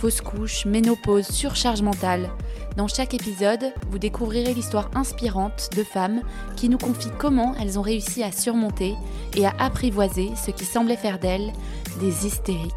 [0.00, 2.30] fausse couche, ménopause, surcharge mentale.
[2.78, 6.22] Dans chaque épisode, vous découvrirez l'histoire inspirante de femmes
[6.56, 8.94] qui nous confient comment elles ont réussi à surmonter
[9.36, 11.52] et à apprivoiser ce qui semblait faire d'elles
[12.00, 12.72] des hystériques.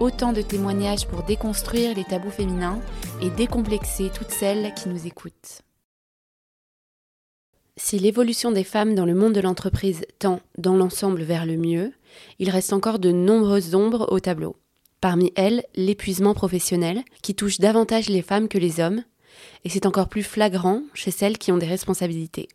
[0.00, 2.78] Autant de témoignages pour déconstruire les tabous féminins
[3.22, 5.62] et décomplexer toutes celles qui nous écoutent.
[7.78, 11.94] Si l'évolution des femmes dans le monde de l'entreprise tend dans l'ensemble vers le mieux,
[12.38, 14.56] il reste encore de nombreuses ombres au tableau.
[15.02, 19.02] Parmi elles, l'épuisement professionnel, qui touche davantage les femmes que les hommes,
[19.64, 22.46] et c'est encore plus flagrant chez celles qui ont des responsabilités.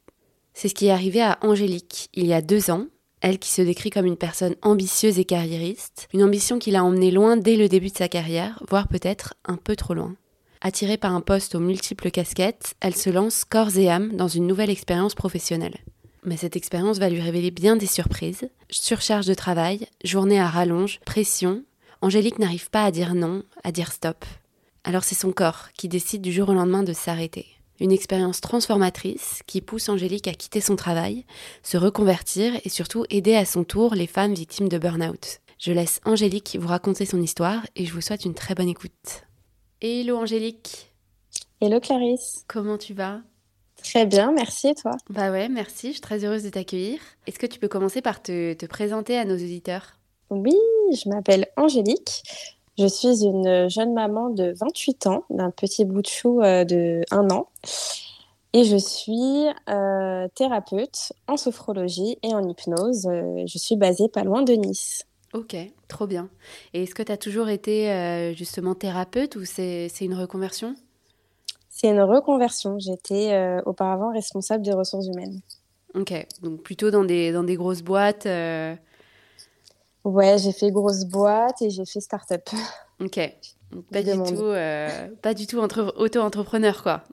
[0.53, 2.85] C'est ce qui est arrivé à Angélique il y a deux ans,
[3.19, 7.11] elle qui se décrit comme une personne ambitieuse et carriériste, une ambition qui l'a emmenée
[7.11, 10.15] loin dès le début de sa carrière, voire peut-être un peu trop loin.
[10.61, 14.47] Attirée par un poste aux multiples casquettes, elle se lance corps et âme dans une
[14.47, 15.79] nouvelle expérience professionnelle.
[16.23, 18.49] Mais cette expérience va lui révéler bien des surprises.
[18.69, 21.63] Surcharge de travail, journée à rallonge, pression,
[22.01, 24.23] Angélique n'arrive pas à dire non, à dire stop.
[24.83, 27.47] Alors c'est son corps qui décide du jour au lendemain de s'arrêter.
[27.79, 31.25] Une expérience transformatrice qui pousse Angélique à quitter son travail,
[31.63, 35.39] se reconvertir et surtout aider à son tour les femmes victimes de burn-out.
[35.59, 39.25] Je laisse Angélique vous raconter son histoire et je vous souhaite une très bonne écoute.
[39.81, 40.93] Hello Angélique.
[41.61, 42.45] Hello Clarisse.
[42.47, 43.21] Comment tu vas?
[43.83, 44.91] Très bien, merci et toi?
[45.09, 46.99] Bah ouais, merci, je suis très heureuse de t'accueillir.
[47.25, 49.96] Est-ce que tu peux commencer par te, te présenter à nos auditeurs?
[50.29, 50.55] Oui,
[50.93, 52.23] je m'appelle Angélique.
[52.77, 57.01] Je suis une jeune maman de 28 ans, d'un petit bout de chou euh, de
[57.09, 57.47] 1 an.
[58.53, 63.07] Et je suis euh, thérapeute en sophrologie et en hypnose.
[63.07, 65.05] Euh, je suis basée pas loin de Nice.
[65.33, 65.55] Ok,
[65.87, 66.29] trop bien.
[66.73, 70.73] Et est-ce que tu as toujours été justement thérapeute ou c'est une reconversion?
[71.69, 72.79] C'est une reconversion.
[72.79, 75.41] J'étais auparavant responsable des ressources humaines.
[75.95, 78.25] Ok, donc plutôt dans des, dans des grosses boîtes
[80.07, 82.49] Ouais, j'ai fait grosse boîte et j'ai fait start-up.
[83.01, 83.19] Ok.
[83.91, 87.03] Pas du, tout, euh, pas du tout auto-entrepreneur, quoi.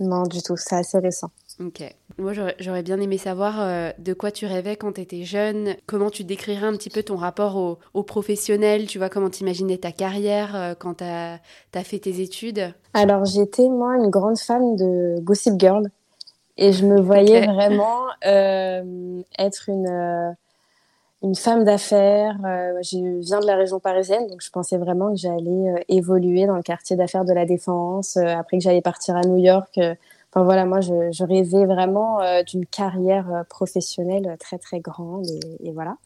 [0.00, 0.56] Non, du tout.
[0.56, 1.30] C'est assez récent.
[1.60, 1.80] Ok.
[2.18, 5.76] Moi, j'aurais bien aimé savoir euh, de quoi tu rêvais quand tu étais jeune.
[5.86, 8.88] Comment tu décrirais un petit peu ton rapport au, au professionnel?
[8.88, 11.38] Tu vois, comment tu imaginais ta carrière euh, quand tu as,
[11.84, 12.74] fait tes études?
[12.92, 15.88] Alors, j'étais, moi, une grande fan de Gossip Girl.
[16.56, 20.36] Et je me voyais vraiment être une
[21.26, 22.38] une femme d'affaires.
[22.44, 26.46] Euh, je viens de la région parisienne, donc je pensais vraiment que j'allais euh, évoluer
[26.46, 29.78] dans le quartier d'affaires de la Défense, euh, après que j'allais partir à New York.
[30.32, 35.26] Enfin voilà, moi je, rêvais vraiment d'une carrière professionnelle très très grande
[35.60, 35.96] et, voilà.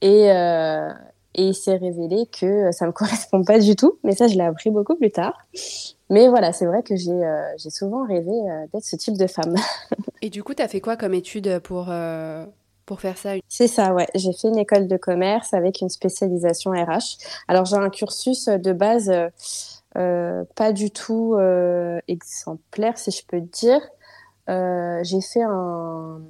[0.00, 4.34] Et, et il s'est révélé que ça me correspond pas du tout, mais ça je
[4.34, 5.38] l'ai appris beaucoup plus tard.
[6.10, 8.32] Mais voilà, c'est vrai que j'ai souvent rêvé
[8.72, 9.54] d'être ce type de femme.
[10.22, 11.88] et du coup, tu as fait quoi comme étude pour,
[12.86, 14.08] pour faire ça C'est ça, ouais.
[14.14, 17.18] J'ai fait une école de commerce avec une spécialisation RH.
[17.48, 19.28] Alors j'ai un cursus de base euh,
[19.96, 23.80] euh, pas du tout euh, exemplaire, si je peux dire.
[24.48, 26.20] j'ai fait un,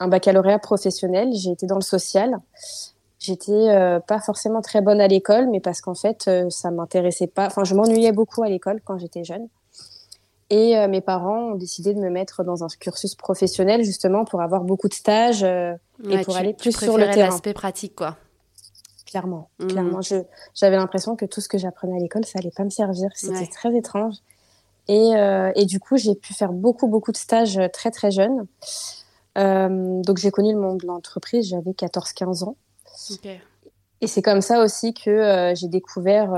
[0.00, 1.30] un, baccalauréat professionnel.
[1.32, 2.38] J'ai été dans le social.
[3.18, 7.46] J'étais pas forcément très bonne à l'école, mais parce qu'en fait, ça m'intéressait pas.
[7.46, 9.48] Enfin, je m'ennuyais beaucoup à l'école quand j'étais jeune.
[10.50, 14.64] Et mes parents ont décidé de me mettre dans un cursus professionnel justement pour avoir
[14.64, 17.30] beaucoup de stages et pour aller plus sur le terrain.
[17.30, 18.16] l'aspect pratique, quoi.
[19.08, 19.66] Clairement, mmh.
[19.68, 20.00] clairement.
[20.54, 23.10] J'avais l'impression que tout ce que j'apprenais à l'école, ça allait pas me servir.
[23.14, 24.16] C'était très étrange.
[24.88, 28.46] Et, euh, et du coup, j'ai pu faire beaucoup, beaucoup de stages très, très jeunes.
[29.36, 32.56] Euh, donc, j'ai connu le monde de l'entreprise, j'avais 14-15 ans.
[34.00, 36.30] Et c'est comme ça aussi que euh, j'ai découvert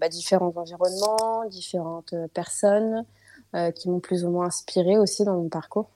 [0.00, 3.04] bah, différents environnements, différentes personnes
[3.74, 5.90] qui m'ont plus ou moins inspiré aussi dans mon parcours.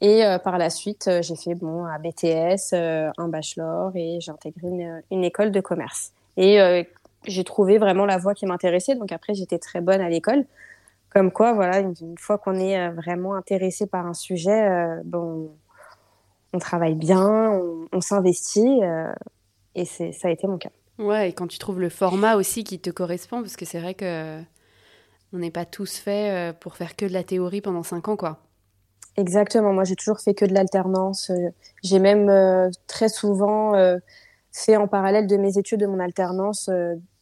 [0.00, 4.18] Et euh, par la suite, euh, j'ai fait bon, un BTS, euh, un bachelor et
[4.20, 6.12] j'ai intégré une, une, école de commerce.
[6.36, 6.86] Et
[7.26, 8.94] j'ai trouvé vraiment la voie qui m'intéressait.
[8.94, 10.44] Donc après, j'étais très bonne à l'école.
[11.10, 14.68] Comme quoi, voilà, une, fois qu'on est vraiment intéressé par un sujet,
[15.04, 15.50] bon,
[16.52, 18.82] on travaille bien, on, s'investit.
[19.74, 20.70] et ça a été mon cas.
[21.00, 23.94] Ouais, et quand tu trouves le format aussi qui te correspond, parce que c'est vrai
[23.94, 24.40] que
[25.32, 28.38] on n'est pas tous faits pour faire que de la théorie pendant cinq ans, quoi.
[29.18, 29.72] Exactement.
[29.72, 31.30] Moi, j'ai toujours fait que de l'alternance.
[31.30, 31.48] Euh,
[31.82, 33.98] j'ai même euh, très souvent euh,
[34.52, 36.70] fait en parallèle de mes études, de mon alternance,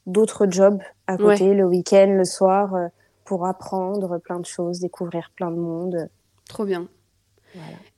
[0.05, 2.75] d'autres jobs à côté, le week-end, le soir.
[3.25, 6.09] pour apprendre plein de choses, découvrir plein de monde.
[6.49, 6.89] Trop bien.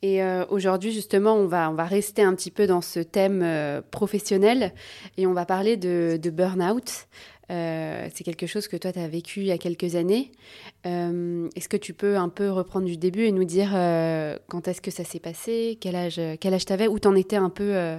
[0.03, 3.43] Et euh, aujourd'hui, justement, on va, on va rester un petit peu dans ce thème
[3.43, 4.73] euh, professionnel
[5.17, 7.09] et on va parler de, de burn-out.
[7.51, 10.33] Euh, c'est quelque chose que toi, tu as vécu il y a quelques années.
[10.85, 13.71] est-ce que tu peux un peu reprendre du début et nous dire
[14.49, 17.15] quand est-ce que ça s'est passé, quel âge quel âge tu avais, où tu en
[17.15, 17.97] étais un peu,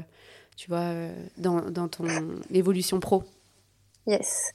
[0.56, 0.92] tu vois,
[1.38, 2.06] dans, ton
[2.54, 3.24] évolution pro?
[4.08, 4.52] Yes.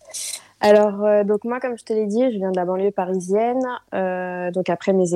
[0.61, 3.63] Alors, donc moi, comme je te l'ai dit, je viens de la banlieue parisienne.
[3.93, 5.15] donc après mes,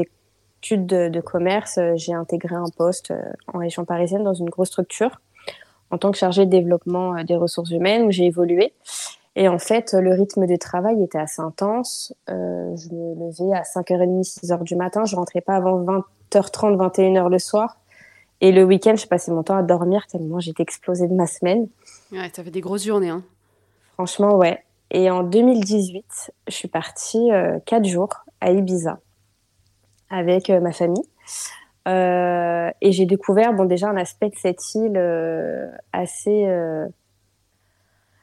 [0.58, 3.22] études de, commerce, euh, j'ai intégré un poste euh,
[3.52, 5.20] en région parisienne dans une grosse structure
[5.90, 8.72] en tant que chargée de développement euh, des ressources humaines où j'ai évolué.
[9.40, 12.12] Et en fait, le rythme de travail était assez intense.
[12.26, 12.32] je
[12.93, 15.05] me levais à 5h30, 6h du matin.
[15.05, 17.79] Je rentrais pas avant 20h30, 21h le soir.
[18.40, 21.69] Et le week-end, je passais mon temps à dormir tellement j'étais explosée de ma semaine.
[22.12, 23.11] Ouais, ça fait des grosses journées.
[23.11, 23.23] Hein.
[23.94, 24.64] Franchement, ouais.
[24.90, 28.99] Et en 2018, je suis partie euh, 4 jours à Ibiza
[30.11, 31.05] avec euh, ma famille.
[31.87, 36.46] Euh, et j'ai découvert bon déjà un aspect de cette île euh, assez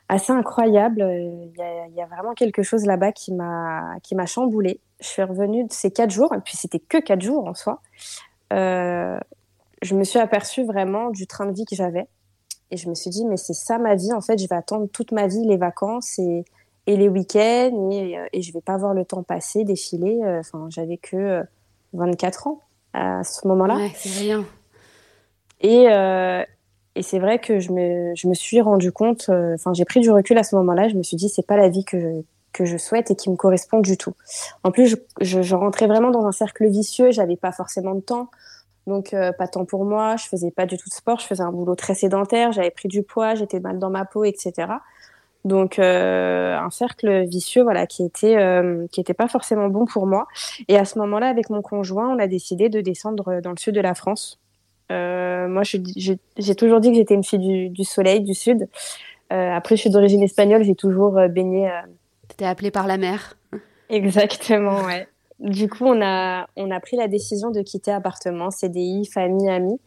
[0.09, 1.01] assez incroyable.
[1.01, 4.79] Il y, a, il y, a, vraiment quelque chose là-bas qui m'a qui m'a chamboulé.
[4.99, 7.81] Je suis revenue de ces quatre jours, et puis c'était que quatre jours en soi.
[8.53, 9.19] Euh,
[9.81, 12.07] je me suis aperçue vraiment du train de vie que j'avais,
[12.71, 14.37] et je me suis dit mais c'est ça ma vie en fait.
[14.37, 16.45] Je vais attendre toute ma vie les vacances et,
[16.87, 20.19] et les week-ends et, et je vais pas voir le temps passer, défiler.
[20.39, 21.43] Enfin j'avais que
[21.93, 22.61] 24 ans
[22.93, 23.75] à ce moment-là.
[23.75, 24.45] Ouais, c'est rien.
[25.61, 26.43] Et, euh,
[26.95, 29.99] et c'est vrai que je me, je me suis rendu compte, euh, enfin, j'ai pris
[29.99, 30.87] du recul à ce moment-là.
[30.87, 32.07] Je me suis dit, c'est pas la vie que je,
[32.53, 34.13] que je souhaite et qui me correspond du tout.
[34.63, 37.11] En plus, je, je, rentrais vraiment dans un cercle vicieux.
[37.11, 38.29] J'avais pas forcément de temps.
[38.87, 40.15] Donc, euh, pas de temps pour moi.
[40.15, 41.19] Je faisais pas du tout de sport.
[41.19, 42.53] Je faisais un boulot très sédentaire.
[42.53, 43.35] J'avais pris du poids.
[43.35, 44.67] J'étais mal dans ma peau, etc.
[45.43, 48.35] Donc euh, un cercle vicieux, voilà, qui était
[48.91, 50.27] qui était pas forcément bon pour moi.
[50.67, 53.75] Et à ce moment-là, avec mon conjoint, on a décidé de descendre dans le sud
[53.75, 54.39] de la France.
[54.91, 58.67] Euh, moi, j'ai toujours dit que j'étais une fille du, du, soleil, du sud.
[59.33, 61.69] Euh, après, je suis d'origine espagnole, j'ai toujours euh, baigné.
[62.27, 63.37] T'étais appelée par la mer.
[63.89, 65.07] Exactement, ouais.
[65.39, 69.79] Du coup, on a, on a pris la décision de quitter appartement, CDI, famille, amis,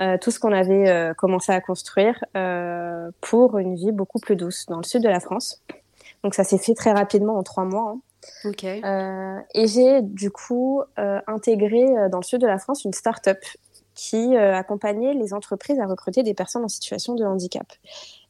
[0.00, 4.36] euh, tout ce qu'on avait euh, commencé à construire euh, pour une vie beaucoup plus
[4.36, 5.60] douce dans le sud de la France.
[6.22, 7.96] Donc ça s'est fait très rapidement en trois mois.
[8.44, 9.42] Hein.
[9.54, 13.40] Et j'ai du coup intégré dans le sud de la France une start-up
[14.02, 17.66] qui accompagnait les entreprises à recruter des personnes en situation de handicap.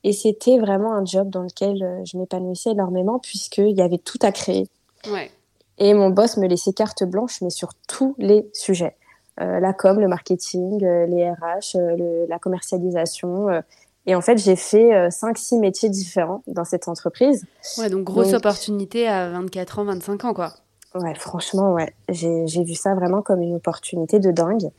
[0.04, 4.32] Et c'était vraiment un job dans lequel je m'épanouissais énormément puisqu'il y avait tout à
[4.32, 4.69] créer.
[5.10, 5.30] Ouais.
[5.78, 8.96] Et mon boss me laissait carte blanche, mais sur tous les sujets.
[9.40, 13.48] Euh, la com, le marketing, euh, les RH, euh, le, la commercialisation.
[13.48, 13.60] Euh.
[14.06, 17.46] et en fait, j'ai fait 5-6 métiers différents dans cette entreprise.
[17.78, 20.52] Ouais, donc grosse donc, opportunité à 24 ans, 25 ans, quoi.
[20.94, 21.94] Ouais, franchement, ouais.
[22.10, 24.70] J'ai vu ça vraiment comme une opportunité de dingue.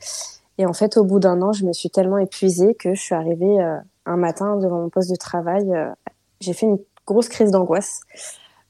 [0.58, 3.14] Et en fait, au bout d'un an, je me suis tellement épuisée que je suis
[3.14, 3.58] arrivée
[4.06, 5.66] un matin devant mon poste de travail.
[6.40, 8.00] j'ai fait une grosse crise d'angoisse.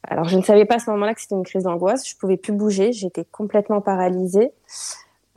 [0.07, 2.09] Alors, je ne savais pas à ce moment-là que c'était une crise d'angoisse.
[2.09, 2.93] Je pouvais plus bouger.
[2.93, 4.53] J'étais complètement paralysée.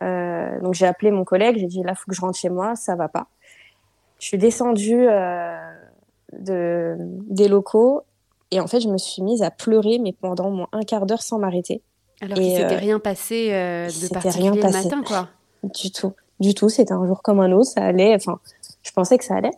[0.02, 1.58] Euh, donc, j'ai appelé mon collègue.
[1.58, 2.76] J'ai dit, là, faut que je rentre chez moi.
[2.76, 3.28] Ça va pas.
[4.19, 5.57] Je suis descendue euh,
[6.38, 8.04] de, des locaux.
[8.52, 11.06] Et en fait, je me suis mise à pleurer, mais pendant au moins un quart
[11.06, 11.81] d'heure sans m'arrêter.
[12.21, 14.78] Alors qu'il s'était euh, rien passé euh, de particulier rien passé.
[14.78, 15.30] le matin, quoi.
[15.64, 16.14] Du tout.
[16.40, 16.70] Du tout.
[16.70, 17.72] C'était un jour comme un autre.
[17.72, 18.16] Ça allait.
[18.16, 18.40] Enfin,
[18.84, 19.52] je pensais que ça allait.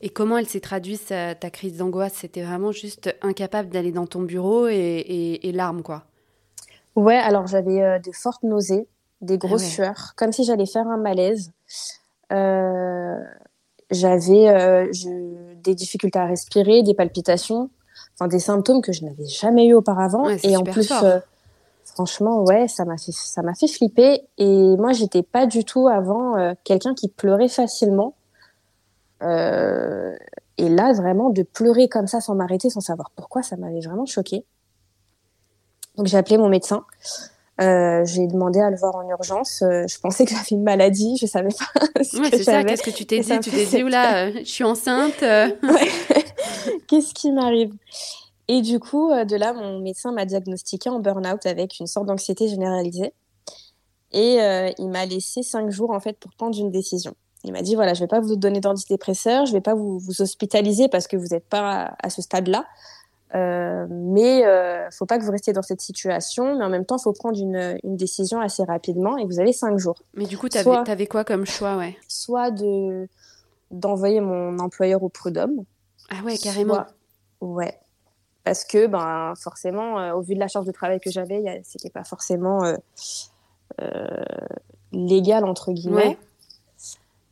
[0.00, 2.14] Et comment elle s'est traduite, ta crise d'angoisse?
[2.14, 6.04] C'était vraiment juste incapable d'aller dans ton bureau et, et, et larmes, quoi.
[6.96, 8.86] Ouais, alors j'avais euh, de fortes nausées,
[9.20, 9.70] des grosses ah ouais.
[9.70, 11.52] sueurs, comme si j'allais faire un malaise.
[12.32, 13.16] Euh,
[13.90, 14.90] j'avais euh,
[15.62, 17.70] des difficultés à respirer, des palpitations,
[18.14, 20.26] enfin des symptômes que je n'avais jamais eu auparavant.
[20.26, 20.92] Ouais, et en plus,
[21.92, 24.22] franchement, ouais, ça m'a fait ça m'a fait flipper.
[24.38, 28.14] Et moi, j'étais pas du tout avant euh, quelqu'un qui pleurait facilement.
[29.22, 30.14] Euh,
[30.58, 34.06] et là, vraiment, de pleurer comme ça sans m'arrêter, sans savoir pourquoi, ça m'avait vraiment
[34.06, 34.44] choquée.
[35.96, 36.84] Donc j'ai appelé mon médecin.
[37.60, 39.62] Euh, j'ai demandé à le voir en urgence.
[39.62, 41.80] Euh, je pensais que j'avais une maladie, je savais pas.
[42.02, 42.64] Ce ouais, c'est ça.
[42.64, 43.40] Qu'est-ce que tu t'es dit?
[43.40, 45.20] Tu t'es dit oula, je suis enceinte.
[45.20, 45.52] Ouais.
[46.88, 47.72] Qu'est-ce qui m'arrive?
[48.48, 52.06] Et du coup, euh, de là, mon médecin m'a diagnostiqué en burn-out avec une sorte
[52.06, 53.12] d'anxiété généralisée.
[54.12, 57.14] Et euh, il m'a laissé cinq jours en fait pour prendre une décision.
[57.44, 60.22] Il m'a dit voilà, je vais pas vous donner d'antidépresseurs, je vais pas vous, vous
[60.22, 62.66] hospitaliser parce que vous n'êtes pas à, ce stade-là.
[63.34, 66.98] Euh, mais euh, faut pas que vous restiez dans cette situation, mais en même temps,
[66.98, 70.02] faut prendre une, une décision assez rapidement et vous avez cinq jours.
[70.14, 71.96] Mais du coup, tu avais quoi comme choix, ouais?
[72.08, 73.08] Soit de
[73.70, 75.64] d'envoyer mon employeur au prud'homme.
[76.10, 76.74] Ah ouais, carrément.
[76.74, 76.86] Soit,
[77.40, 77.78] ouais.
[78.44, 82.04] Parce que ben forcément, au vu de la charge de travail que j'avais, c'était pas
[82.04, 82.60] forcément
[84.92, 86.18] légal entre guillemets.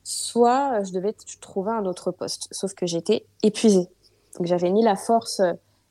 [0.04, 3.88] Soit je devais trouver un autre poste, sauf que j'étais épuisée.
[4.36, 5.42] Donc j'avais ni la force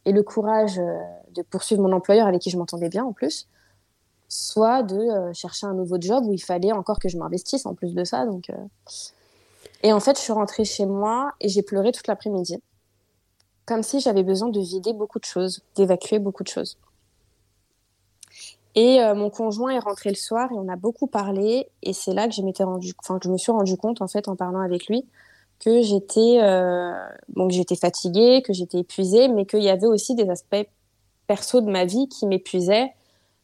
[0.05, 0.79] et le courage
[1.35, 3.47] de poursuivre mon employeur avec qui je m'entendais bien en plus,
[4.27, 7.73] soit de euh, chercher un nouveau job où il fallait encore que je m'investisse en
[7.73, 8.25] plus de ça.
[8.25, 8.53] Donc, euh.
[9.83, 12.61] Et en fait, je suis rentrée chez moi et j'ai pleuré toute l'après-midi.
[13.69, 16.77] Comme si j'avais besoin de vider beaucoup de choses, d'évacuer beaucoup de choses.
[18.73, 21.69] Et euh, mon conjoint est rentré le soir et on a beaucoup parlé.
[21.83, 24.35] Et c'est là que je rendu, enfin, je me suis rendu compte, en fait, en
[24.35, 25.05] parlant avec lui,
[25.59, 30.67] que j'étais, que j'étais fatiguée, que j'étais épuisée, mais qu'il y avait aussi des aspects
[31.27, 32.91] perso de ma vie qui m'épuisaient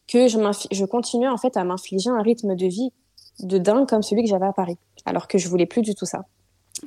[0.08, 0.39] que je,
[0.72, 2.91] je continuais en fait à m'infliger un rythme de vie
[3.39, 6.08] de dingue comme celui que j'avais à Paris, alors que je voulais plus du tout
[6.08, 6.25] ça.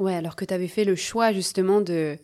[0.01, 2.19] Ouais, alors que tu avais fait le choix justement de...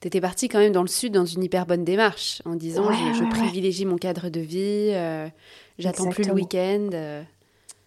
[0.00, 2.90] Tu étais partie quand même dans le sud dans une hyper bonne démarche, en disant
[2.90, 5.28] je, privilégie mon cadre de vie, euh,
[5.78, 6.88] j'attends plus le week-end.
[6.94, 7.22] Euh.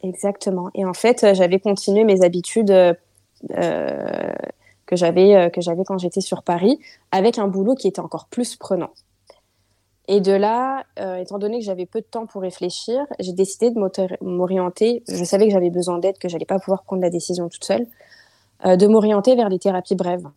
[0.03, 0.69] Exactement.
[0.75, 2.67] Et en fait, euh, j'avais continué mes habitudes
[3.49, 6.79] que j'avais que j'avais quand j'étais sur Paris,
[7.11, 8.91] avec un boulot qui était encore plus prenant.
[10.07, 10.83] Et de là,
[11.17, 13.79] étant donné que j'avais peu de temps pour réfléchir, j'ai décidé de
[14.21, 15.01] m'orienter.
[15.07, 17.87] Je savais que j'avais besoin d'aide, que j'allais pas pouvoir prendre la décision toute seule,
[18.65, 20.27] de m'orienter vers les thérapies brèves.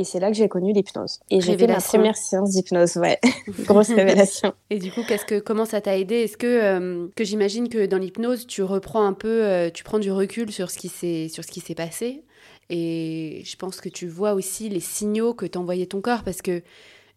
[0.00, 1.20] Et c'est là que j'ai connu l'hypnose.
[1.30, 3.20] Et j'ai fait la première séance d'hypnose, ouais.
[3.64, 4.54] Grosse révélation.
[4.70, 6.16] Et du coup, qu'est-ce que, comment ça t'a aidé?
[6.16, 10.10] Est-ce que, euh, que j'imagine que dans l'hypnose, tu reprends un peu, tu prends du
[10.10, 12.24] recul sur ce qui s'est, sur ce qui s'est passé?
[12.70, 16.62] Et je pense que tu vois aussi les signaux que t'envoyait ton corps parce que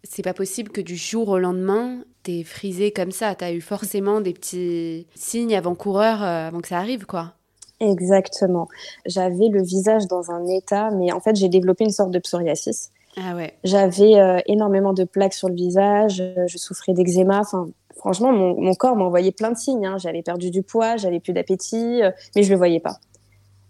[0.04, 3.36] c'est pas possible que du jour au lendemain, t'es frisé comme ça.
[3.36, 7.36] T'as eu forcément des petits signes avant-coureurs euh, avant que ça arrive, quoi.
[7.84, 8.68] Exactement.
[9.06, 12.92] J'avais le visage dans un état, mais en fait, j'ai développé une sorte de psoriasis.
[13.18, 13.54] Ah ouais.
[13.64, 17.40] J'avais euh, énormément de plaques sur le visage, euh, je souffrais d'eczéma.
[17.42, 19.86] Enfin, franchement, mon, corps m'envoyait plein de signes.
[19.86, 19.98] Hein.
[19.98, 22.02] J'avais perdu du poids, j'avais plus d'appétit,
[22.36, 22.98] mais je le voyais pas.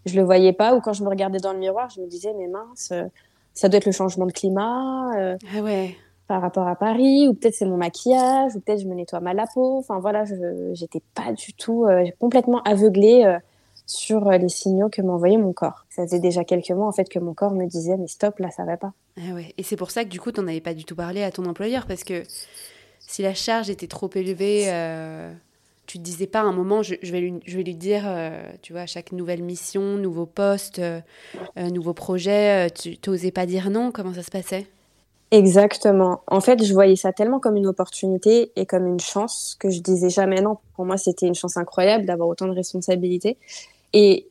[0.06, 2.34] Je le voyais pas, ou quand je me regardais dans le miroir, je me disais,
[2.38, 2.94] mais mince,
[3.54, 5.12] ça doit être le changement de climat.
[5.14, 5.96] ah ouais
[6.28, 9.36] par rapport à Paris, ou peut-être c'est mon maquillage, ou peut-être je me nettoie mal
[9.36, 9.78] la peau.
[9.78, 10.34] Enfin voilà, je
[10.74, 13.38] j'étais pas du tout euh, complètement aveuglée euh,
[13.86, 15.86] sur euh, les signaux que m'envoyait mon corps.
[15.90, 18.50] Ça faisait déjà quelques mois en fait que mon corps me disait mais stop là
[18.52, 18.94] ça va pas.
[19.18, 19.54] Ah ouais.
[19.58, 21.46] Et c'est pour ça que du coup t'en avais pas du tout parlé à ton
[21.46, 22.24] employeur parce que
[23.00, 24.66] si la charge était trop élevée,
[25.86, 28.04] tu te disais pas à un moment je, vais lui je vais lui dire
[28.62, 30.82] tu vois à chaque nouvelle mission, nouveau poste,
[31.58, 33.92] nouveau projet, tu t'osais pas dire non.
[33.92, 34.68] Comment ça se passait?
[35.34, 36.22] Exactement.
[36.28, 39.80] En fait, je voyais ça tellement comme une opportunité et comme une chance que je
[39.80, 40.60] disais jamais non.
[40.76, 43.40] Pour moi, c'était une chance incroyable d'avoir autant de responsabilités.
[43.94, 44.30] Et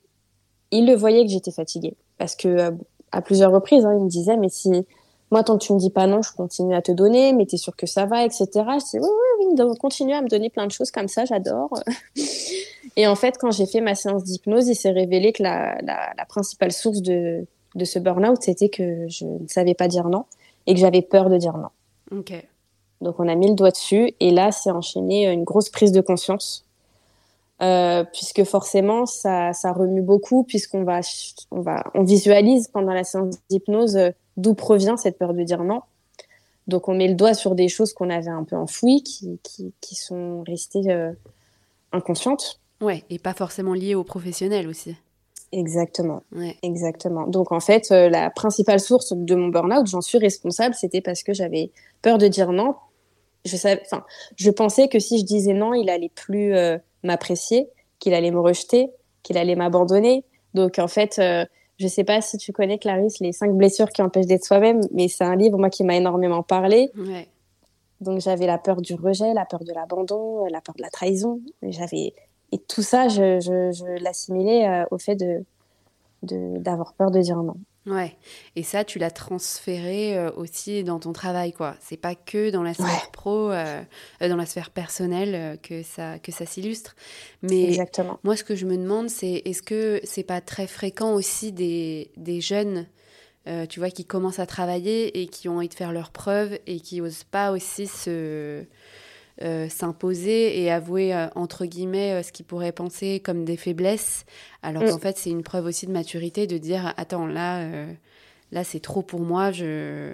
[0.71, 1.95] il le voyait que j'étais fatiguée.
[2.19, 2.71] Parce que euh,
[3.11, 4.71] à plusieurs reprises, hein, il me disait, mais si
[5.31, 7.55] moi, tant que tu me dis pas non, je continue à te donner, mais tu
[7.55, 8.47] es sûr que ça va, etc.
[8.55, 9.09] Je dis, oui,
[9.41, 11.71] oui, oui, continue à me donner plein de choses comme ça, j'adore.
[12.97, 16.13] et en fait, quand j'ai fait ma séance d'hypnose, il s'est révélé que la, la,
[16.17, 20.27] la principale source de, de ce burn-out, c'était que je ne savais pas dire non
[20.67, 22.19] et que j'avais peur de dire non.
[22.19, 22.35] Ok.
[23.01, 26.01] Donc on a mis le doigt dessus et là c'est enchaîné une grosse prise de
[26.01, 26.65] conscience
[27.63, 31.01] euh, puisque forcément ça, ça remue beaucoup puisqu'on va
[31.53, 35.63] on va on visualise pendant la séance d'hypnose euh, d'où provient cette peur de dire
[35.63, 35.83] non.
[36.67, 39.73] Donc on met le doigt sur des choses qu'on avait un peu enfouies qui, qui,
[39.81, 41.13] qui sont restées euh,
[41.93, 42.61] inconscientes.
[42.81, 44.97] Ouais, et pas forcément liées aux professionnels aussi.
[45.53, 46.23] Exactement.
[46.63, 47.27] Exactement.
[47.27, 51.35] Donc en fait, la principale source de mon burn-out, j'en suis responsable, c'était parce que
[51.35, 52.75] j'avais peur de dire non.
[53.45, 54.05] Je savais, enfin,
[54.37, 56.55] je pensais que si je disais non, il allait plus
[57.03, 57.69] m'apprécier,
[57.99, 58.91] qu'il allait me rejeter,
[59.23, 60.25] qu'il allait m'abandonner.
[60.55, 61.45] Donc en fait, euh,
[61.79, 65.09] je sais pas si tu connais Clarisse les cinq blessures qui empêchent d'être soi-même, mais
[65.09, 66.91] c'est un livre moi qui m'a énormément parlé.
[66.97, 67.29] Ouais.
[68.01, 71.41] Donc j'avais la peur du rejet, la peur de l'abandon, la peur de la trahison.
[71.63, 72.15] J'avais
[72.53, 75.45] et tout ça, je, je, l'assimilais euh, au fait de
[76.23, 77.57] d'avoir peur de dire non.
[77.85, 78.17] Ouais,
[78.55, 81.75] et ça, tu l'as transféré euh, aussi dans ton travail, quoi.
[81.81, 83.83] C'est pas que dans la sphère pro, euh,
[84.21, 86.95] dans la sphère personnelle que ça, que ça s'illustre.
[87.43, 88.21] Mais Exactement.
[88.23, 92.13] moi, ce que je me demande, c'est est-ce que c'est pas très fréquent aussi des,
[92.17, 92.87] des jeunes,
[93.69, 96.79] tu vois, qui commencent à travailler et qui ont envie de faire leurs preuves et
[96.79, 98.65] qui osent pas aussi se
[99.41, 104.27] euh, s'imposer et avouer euh, entre guillemets euh, ce qu'ils pourraient penser comme des faiblesses,
[104.63, 105.01] alors qu'en mm.
[105.01, 107.67] fait c'est une preuve aussi de maturité de dire attends là
[108.53, 110.13] là c'est trop pour moi, je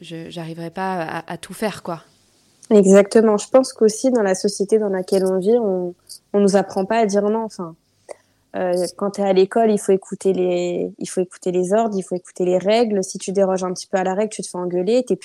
[0.00, 2.02] j'arriverai pas à, tout faire quoi.
[2.70, 3.36] Exactement.
[3.36, 5.94] Je pense qu'aussi dans la société dans laquelle on vit, on
[6.32, 7.44] on nous apprend pas à dire non.
[7.44, 7.76] Enfin,
[8.96, 12.02] quand tu es à l'école, il faut écouter les il faut écouter les ordres, il
[12.02, 13.04] faut écouter les règles.
[13.04, 15.16] Si tu déroges un petit peu à la règle, tu te fais engueuler, tu es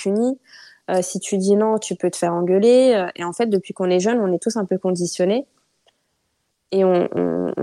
[0.88, 1.04] puni.
[1.04, 3.08] si tu dis non, tu peux te faire engueuler.
[3.16, 5.46] Et en fait, depuis qu'on est jeune, on est tous un peu conditionnés.
[6.72, 7.54] Et on, on,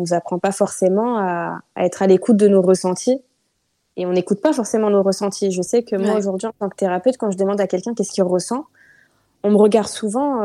[0.00, 3.20] nous apprend pas forcément à, être à l'écoute de nos ressentis.
[3.96, 5.50] Et on n'écoute pas forcément nos ressentis.
[5.50, 8.12] Je sais que moi, aujourd'hui, en tant que thérapeute, quand je demande à quelqu'un qu'est-ce
[8.12, 8.64] qu'il ressent,
[9.42, 10.42] on me regarde souvent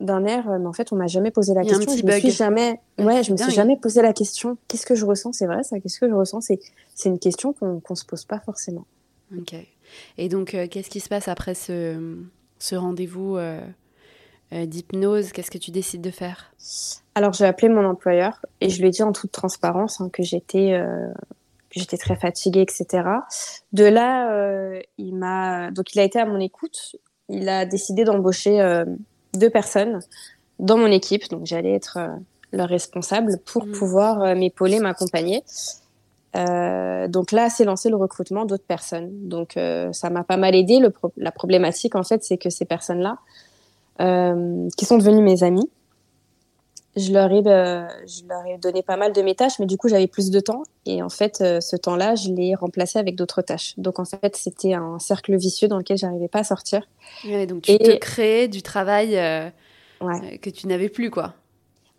[0.00, 1.96] d'un air, mais en fait, on m'a jamais posé la question.
[1.96, 4.56] Je me suis jamais, ouais, je me suis jamais posé la question.
[4.66, 5.32] Qu'est-ce que je ressens?
[5.32, 5.78] C'est vrai, ça.
[5.78, 6.40] Qu'est-ce que je ressens?
[6.40, 6.58] C'est,
[6.94, 8.86] c'est une question qu'on ne se pose pas forcément.
[9.38, 9.54] Ok.
[10.18, 12.18] Et donc, euh, qu'est-ce qui se passe après ce,
[12.58, 13.60] ce rendez-vous euh,
[14.52, 15.32] euh, d'hypnose?
[15.32, 16.52] Qu'est-ce que tu décides de faire?
[17.14, 20.22] Alors, j'ai appelé mon employeur et je lui ai dit en toute transparence hein, que
[20.22, 20.80] j'étais
[21.72, 23.04] j'étais très fatiguée, etc.
[23.72, 26.96] De là, il m'a donc il a été à mon écoute.
[27.28, 28.84] Il a décidé d'embaucher
[29.34, 30.00] deux personnes
[30.58, 32.08] dans mon équipe, donc j'allais être euh,
[32.52, 33.72] leur responsable pour mmh.
[33.72, 35.42] pouvoir m'épauler, m'accompagner.
[36.36, 39.10] Euh, donc là, c'est lancé le recrutement d'autres personnes.
[39.28, 39.58] Donc
[39.92, 40.78] ça m'a pas mal aidé.
[40.78, 43.18] Le la problématique, en fait, c'est que ces personnes-là,
[44.76, 45.68] qui sont devenues mes amies,
[46.96, 49.88] je leur, ai, je leur ai donné pas mal de mes tâches, mais du coup,
[49.88, 50.62] j'avais plus de temps.
[50.86, 53.74] Et en fait, ce temps-là, je l'ai remplacé avec d'autres tâches.
[53.76, 56.88] Donc en fait, c'était un cercle vicieux dans lequel j'arrivais pas à sortir.
[57.24, 59.16] donc tu te créais du travail
[60.00, 61.34] euh, que tu n'avais plus, quoi.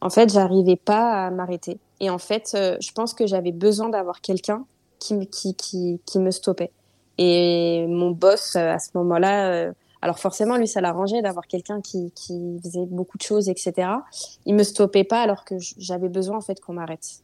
[0.01, 1.77] En fait, j'arrivais pas à m'arrêter.
[2.01, 4.65] Et en fait, euh, je pense que j'avais besoin d'avoir quelqu'un
[5.00, 6.72] qui, qui, qui, qui, me stoppait.
[7.17, 12.12] Et mon boss, euh, à ce moment-là, alors forcément, lui, ça l'arrangeait d'avoir quelqu'un qui,
[12.12, 13.88] qui faisait beaucoup de choses, etc.
[14.46, 17.22] Il me stoppait pas alors que j'avais besoin, en fait, qu'on m'arrête.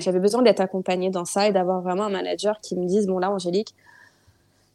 [0.00, 3.18] J'avais besoin d'être accompagnée dans ça et d'avoir vraiment un manager qui me dise, bon
[3.18, 3.74] là, Angélique,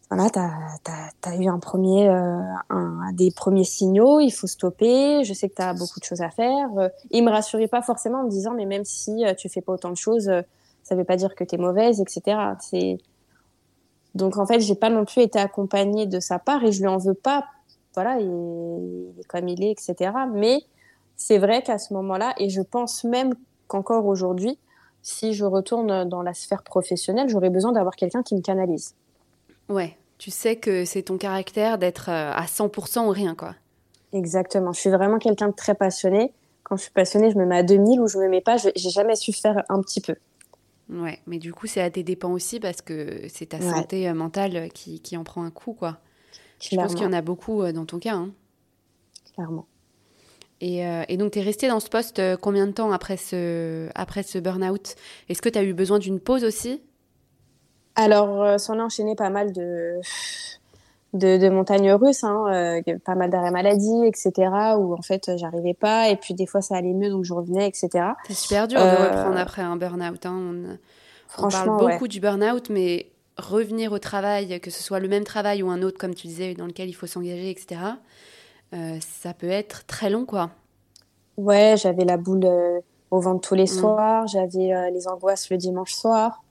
[0.09, 2.39] voilà, tu as, eu un premier, euh,
[3.13, 6.29] des premiers signaux, il faut stopper, je sais que tu as beaucoup de choses à
[6.29, 6.67] faire.
[6.77, 9.61] Euh, il me rassurait pas forcément en me disant, mais même si euh, tu fais
[9.61, 10.31] pas autant de choses,
[10.83, 12.37] ça veut pas dire que tu es mauvaise, etc.
[14.13, 16.87] Donc en fait, j'ai pas non plus été accompagnée de sa part et je lui
[16.87, 17.45] en veux pas.
[17.95, 20.11] Voilà, il, il est comme il est, etc.
[20.31, 20.59] Mais
[21.15, 23.33] c'est vrai qu'à ce moment-là, et je pense même
[23.67, 24.59] qu'encore aujourd'hui,
[25.01, 28.95] si je retourne dans la sphère professionnelle, j'aurais besoin d'avoir quelqu'un qui me canalise.
[29.69, 33.55] Ouais, tu sais que c'est ton caractère d'être euh, à 100% ou rien, quoi.
[34.13, 34.73] Exactement.
[34.73, 36.33] Je suis vraiment quelqu'un de très passionné.
[36.63, 38.57] Quand je suis passionnée, je me mets à 2000 ou je me mets pas.
[38.57, 40.15] J'ai jamais su faire un petit peu.
[40.89, 44.13] Ouais, mais du coup, c'est à tes dépens aussi parce que c'est ta santé euh,
[44.13, 45.97] mentale qui, qui, en prend un coup, quoi.
[46.61, 48.15] Je pense qu'il y en a beaucoup euh, dans ton cas.
[48.15, 48.31] Hein.
[49.33, 49.65] Clairement.
[50.61, 54.23] Et, et donc, tu es resté dans ce poste combien de temps après ce, après
[54.23, 54.95] ce burn-out?
[55.27, 56.79] Est-ce que tu as eu besoin d'une pause aussi?
[57.95, 59.99] Alors, euh, s'en est enchaîné pas mal de,
[61.13, 64.31] de, montagnes russes, hein, euh, pas mal d'arrêts maladie, etc.,
[64.77, 67.67] où en fait, j'arrivais pas, et puis des fois, ça allait mieux, donc je revenais,
[67.67, 67.89] etc.
[68.27, 70.25] C'est super dur de euh, reprendre après un burn-out.
[70.25, 70.77] Hein.
[71.37, 75.63] On, parle beaucoup du burn-out, mais revenir au travail, que ce soit le même travail
[75.63, 77.81] ou un autre, comme tu disais, dans lequel il faut s'engager, etc.,
[79.01, 80.49] ça peut être très long, quoi.
[81.37, 82.47] Ouais, j'avais la boule
[83.11, 83.67] au ventre tous les mm.
[83.67, 86.42] soirs, j'avais les angoisses le dimanche soir.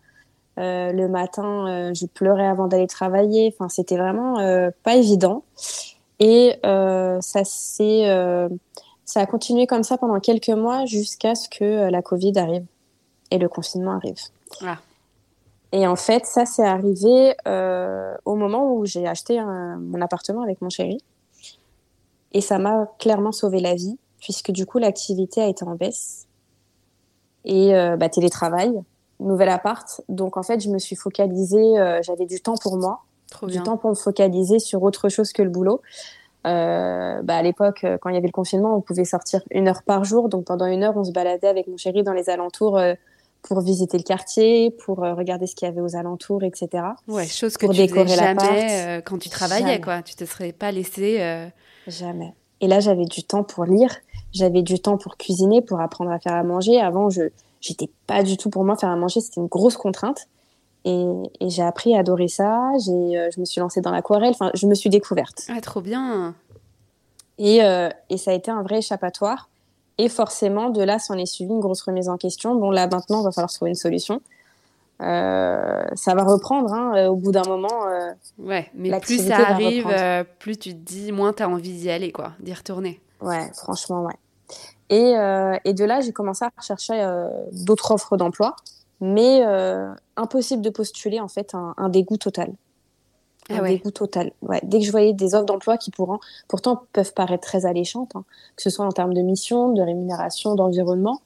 [0.58, 3.54] Euh, le matin, euh, je pleurais avant d'aller travailler.
[3.54, 5.44] Enfin, c'était vraiment euh, pas évident.
[6.18, 8.06] Et ça s'est,
[9.04, 12.64] ça a continué comme ça pendant quelques mois jusqu'à ce que la Covid arrive
[13.32, 14.20] et le confinement arrive.
[14.60, 14.78] Ah.
[15.72, 17.34] Et en fait, ça s'est arrivé
[18.24, 21.02] au moment où j'ai acheté mon appartement avec mon chéri.
[22.30, 26.28] Et ça m'a clairement sauvé la vie, puisque du coup, l'activité a été en baisse.
[27.44, 28.80] Et bah, télétravail,
[29.22, 30.00] nouvel appart.
[30.08, 33.02] Donc en fait, je me suis focalisée, euh, j'avais du temps pour moi,
[33.42, 35.80] du temps pour me focaliser sur autre chose que le boulot.
[36.44, 39.68] Euh, bah à l'époque, euh, quand il y avait le confinement, on pouvait sortir une
[39.68, 40.28] heure par jour.
[40.28, 42.80] Donc pendant une heure, on se baladait avec mon chéri dans les alentours
[43.42, 46.84] pour visiter le quartier, pour regarder ce qu'il y avait aux alentours, etc.
[47.08, 50.02] Ouais, chose que pour tu décorer jamais quand tu travaillais, quoi.
[50.02, 51.50] Tu te serais pas laissé.
[51.86, 52.34] Jamais.
[52.60, 53.92] Et là, j'avais du temps pour lire,
[54.32, 56.80] j'avais du temps pour cuisiner, pour apprendre à faire à manger.
[56.80, 57.22] Avant, je
[57.62, 60.26] j'étais pas du tout pour moi faire à manger, c'était une grosse contrainte.
[60.84, 61.06] Et,
[61.40, 62.70] j'ai appris à adorer ça.
[62.84, 64.30] J'ai, euh, je me suis lancée dans l'aquarelle.
[64.30, 65.46] Enfin, je me suis découverte.
[65.48, 66.34] Ah, trop bien.
[67.38, 69.48] Et, euh, et ça a été un vrai échappatoire.
[69.98, 72.56] Et forcément, de là, s'en est suivi une grosse remise en question.
[72.56, 74.20] Bon, là, maintenant, il va falloir trouver une solution.
[75.00, 77.86] Euh, ça va reprendre hein, au bout d'un moment.
[78.38, 79.86] ouais, mais plus ça arrive,
[80.38, 83.00] plus tu te dis, moins tu as envie d'y aller, quoi, d'y retourner.
[83.20, 84.14] Ouais, franchement, ouais.
[84.90, 88.56] Et, euh, et de là, j'ai commencé à rechercher euh, d'autres offres d'emploi,
[89.00, 92.52] mais euh, impossible de postuler en fait un, un dégoût total.
[93.48, 94.32] Ah un dégoût total.
[94.42, 94.60] Ouais.
[94.62, 98.24] Dès que je voyais des offres d'emploi qui pourront, pourtant peuvent paraître très alléchantes, hein,
[98.56, 101.22] que ce soit en termes de mission, de rémunération, d'environnement,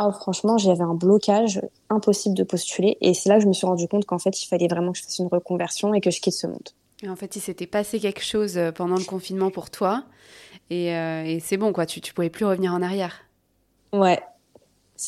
[0.00, 1.60] oh, franchement, j'avais un blocage
[1.90, 2.96] impossible de postuler.
[3.00, 4.98] Et c'est là que je me suis rendu compte qu'en fait, il fallait vraiment que
[4.98, 6.70] je fasse une reconversion et que je quitte ce monde.
[7.02, 10.04] Et en fait, il s'était passé quelque chose pendant le confinement pour toi.
[10.70, 11.86] Et, et c'est bon, quoi.
[11.86, 13.24] Tu, tu pouvais plus revenir en arrière.
[13.92, 14.20] Ouais.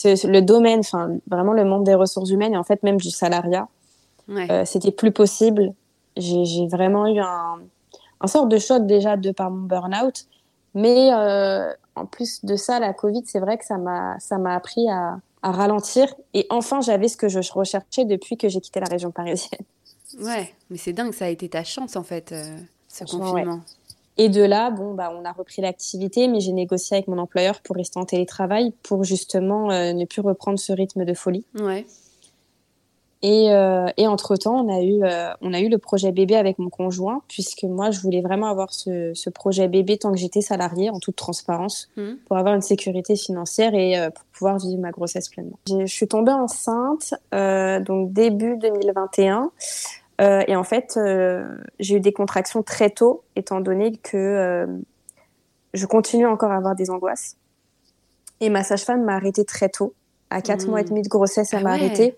[0.04, 3.68] le domaine, enfin, vraiment le monde des ressources humaines et en fait, même du salariat,
[4.64, 5.72] c'était plus possible.
[6.16, 7.58] J'ai vraiment eu un,
[8.20, 10.26] un sorte de choc déjà de par mon burn-out.
[10.74, 14.54] Mais euh, en plus de ça, la Covid, c'est vrai que ça m'a ça m'a
[14.54, 16.14] appris à, à, ralentir.
[16.34, 19.60] Et enfin, j'avais ce que je recherchais depuis que j'ai quitté la région parisienne.
[20.20, 22.56] Ouais, mais c'est dingue, ça a été ta chance en fait, euh,
[22.88, 23.60] ce confinement.
[24.18, 27.60] Et de là, bon, bah, on a repris l'activité, mais j'ai négocié avec mon employeur
[27.60, 31.44] pour rester en télétravail pour justement euh, ne plus reprendre ce rythme de folie.
[31.58, 31.86] Ouais.
[33.22, 36.58] Et, euh, et entre-temps, on, a eu, euh, on a eu le projet bébé avec
[36.58, 40.40] mon conjoint, puisque moi, je voulais vraiment avoir ce, ce projet bébé tant que j'étais
[40.40, 42.12] salariée, en toute transparence, mmh.
[42.26, 45.58] pour avoir une sécurité financière et euh, pour pouvoir vivre ma grossesse pleinement.
[45.68, 49.50] Je suis tombée enceinte, donc début 2021.
[50.20, 50.98] Et en fait,
[51.78, 54.66] j'ai eu des contractions très tôt, étant donné que
[55.74, 57.36] je continue encore à avoir des angoisses.
[58.40, 59.94] Et ma sage-femme m'a arrêtée très tôt.
[60.30, 60.70] À 4 mmh.
[60.70, 62.16] mois et demi de grossesse, elle ah m'a arrêtée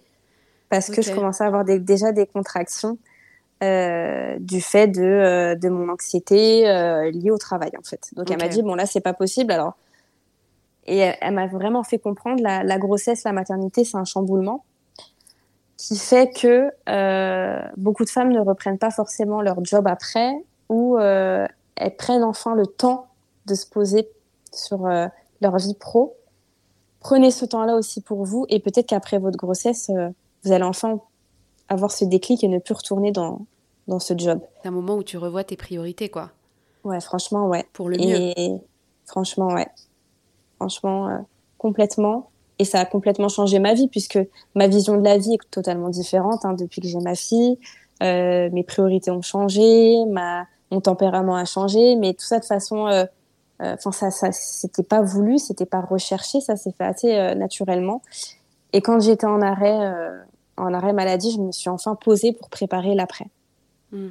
[0.71, 2.97] parce que je commençais à avoir déjà des contractions
[3.63, 8.09] euh, du fait de, euh, de mon anxiété euh, liée au travail en fait.
[8.15, 9.77] Donc elle m'a dit bon là c'est pas possible alors
[10.87, 14.65] et elle, m'a vraiment fait comprendre la, la grossesse, la maternité c'est un chamboulement
[15.81, 20.31] qui fait que euh, beaucoup de femmes ne reprennent pas forcément leur job après
[20.69, 23.07] ou euh, elles prennent enfin le temps
[23.47, 24.07] de se poser
[24.53, 25.07] sur euh,
[25.41, 26.19] leur vie pro.
[27.01, 29.91] Prenez ce temps-là aussi pour vous et peut-être qu'après votre grossesse
[30.45, 31.01] vous allez enfin
[31.71, 33.47] avoir ce déclic et ne plus retourner dans,
[33.89, 34.39] dans ce job.
[34.61, 36.31] C'est un moment où tu revois tes priorités, quoi.
[36.85, 37.65] Ouais, franchement, ouais.
[37.73, 38.33] Pour le mieux.
[38.37, 38.61] Et
[39.07, 39.69] franchement, ouais.
[40.57, 41.25] Franchement,
[41.57, 42.30] complètement.
[42.61, 44.19] Et ça a complètement changé ma vie puisque
[44.55, 47.59] ma vision de la vie est totalement différente hein, depuis que j'ai ma fille.
[48.03, 49.97] Euh, mes priorités ont changé,
[50.71, 53.05] mon tempérament a changé, mais tout ça de façon, euh,
[53.63, 57.35] euh, enfin ça, ça, c'était pas voulu, c'était pas recherché, ça s'est fait assez euh,
[57.35, 58.03] naturellement.
[58.75, 60.19] Et quand j'étais en arrêt, euh,
[60.59, 63.27] en arrêt maladie, je me suis enfin posée pour préparer l'après.
[63.91, 64.11] Hmm.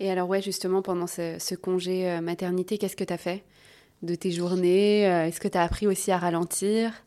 [0.00, 3.44] Et alors, ouais, justement, pendant ce, congé euh, maternité, qu'est-ce que tu as fait
[4.00, 5.06] de tes journées?
[5.06, 7.04] Euh, Est-ce que tu as appris aussi à ralentir?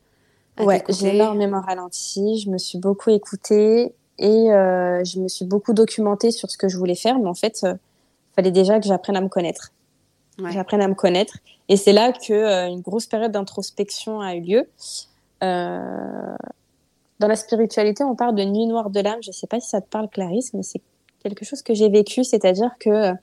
[0.59, 2.39] Ouais, j'ai énormément ralenti.
[2.39, 6.77] Je me suis beaucoup écoutée et je me suis beaucoup documentée sur ce que je
[6.77, 7.17] voulais faire.
[7.19, 7.77] Mais en fait, il
[8.35, 9.71] fallait déjà que j'apprenne à me connaître.
[10.39, 10.51] Ouais.
[10.51, 11.37] J'apprenne à me connaître.
[11.69, 14.67] Et c'est là que une grosse période d'introspection a eu lieu.
[15.43, 16.35] Euh,
[17.19, 19.21] dans la spiritualité, on parle de nuit noire de l'âme.
[19.21, 20.81] Je ne sais pas si ça te parle, Clarisse, mais c'est
[21.21, 23.13] quelque chose que j'ai vécu, c'est-à-dire que euh,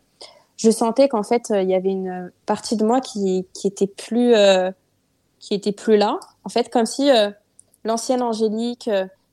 [0.56, 3.86] je sentais qu'en fait, euh, il y avait une partie de moi qui, qui était
[3.86, 4.34] plus
[5.40, 6.20] qui était plus là.
[6.44, 7.10] En fait, comme si
[7.84, 8.88] l'ancienne Angélique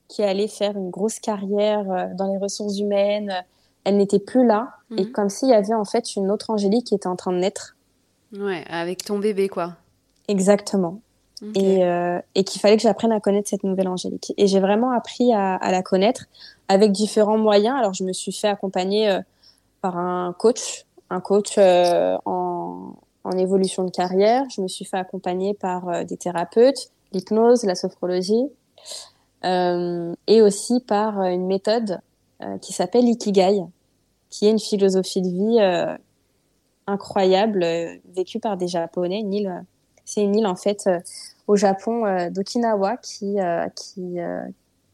[0.08, 1.84] qui allait faire une grosse carrière
[2.16, 3.44] dans les ressources humaines,
[3.84, 4.70] elle n'était plus là.
[4.96, 5.12] Et mhm.
[5.12, 7.76] comme s'il y avait en fait une autre Angélique qui était en train de naître.
[8.36, 9.76] Ouais, avec ton bébé, quoi.
[10.26, 11.00] Exactement
[11.54, 14.32] et, euh, et qu'il fallait que j'apprenne à connaître cette nouvelle Angélique.
[14.36, 16.24] Et j'ai vraiment appris à, à, la connaître
[16.68, 17.76] avec différents moyens.
[17.78, 19.20] Alors, je me suis fait accompagner euh,
[19.80, 24.44] par un coach, un coach euh, en, en, évolution de carrière.
[24.50, 28.48] Je me suis fait accompagner par euh, des thérapeutes, l'hypnose, la sophrologie,
[29.44, 32.00] et aussi par une méthode
[32.60, 33.62] qui s'appelle Ikigai,
[34.30, 35.98] qui est une philosophie de vie
[36.88, 37.64] incroyable
[38.16, 39.64] vécue par des Japonais, une île
[40.08, 41.00] c'est une île en fait euh,
[41.46, 44.16] au Japon euh, d'Okinawa qui euh, qui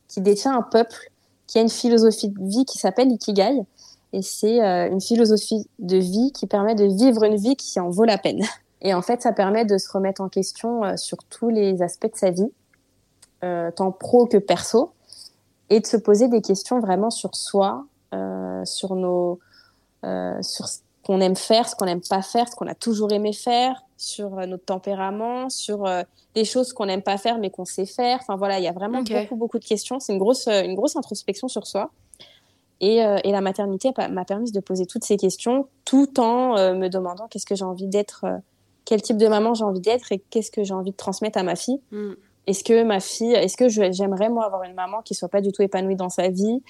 [0.09, 1.11] qui détient un peuple
[1.47, 3.63] qui a une philosophie de vie qui s'appelle Ikigai.
[4.15, 8.05] Et c'est une philosophie de vie qui permet de vivre une vie qui en vaut
[8.05, 8.43] la peine.
[8.81, 12.17] Et en fait, ça permet de se remettre en question sur tous les aspects de
[12.17, 12.53] sa vie,
[13.41, 14.93] tant pro que perso,
[15.69, 17.87] et de se poser des questions vraiment sur soi,
[18.65, 19.41] sur nos,
[20.43, 20.69] sur
[21.05, 24.39] qu'on aime faire, ce qu'on n'aime pas faire, ce qu'on a toujours aimé faire, sur
[24.39, 26.03] euh, notre tempérament, sur euh,
[26.35, 28.19] des choses qu'on n'aime pas faire mais qu'on sait faire.
[28.21, 30.01] Enfin voilà, il y a vraiment beaucoup beaucoup de questions.
[30.01, 31.91] C'est une grosse euh, une grosse introspection sur soi.
[32.81, 37.29] Et, et la maternité m'a permis de poser toutes ces questions tout en me demandant
[37.29, 38.27] qu'est-ce que j'ai envie d'être,
[38.85, 41.43] quel type de maman j'ai envie d'être et qu'est-ce que j'ai envie de transmettre à
[41.43, 41.81] ma fille.
[41.93, 42.13] Mm.
[42.47, 45.51] Est-ce que ma fille, est-ce que j'aimerais moi avoir une maman qui soit pas du
[45.53, 46.63] tout épanouie dans sa vie,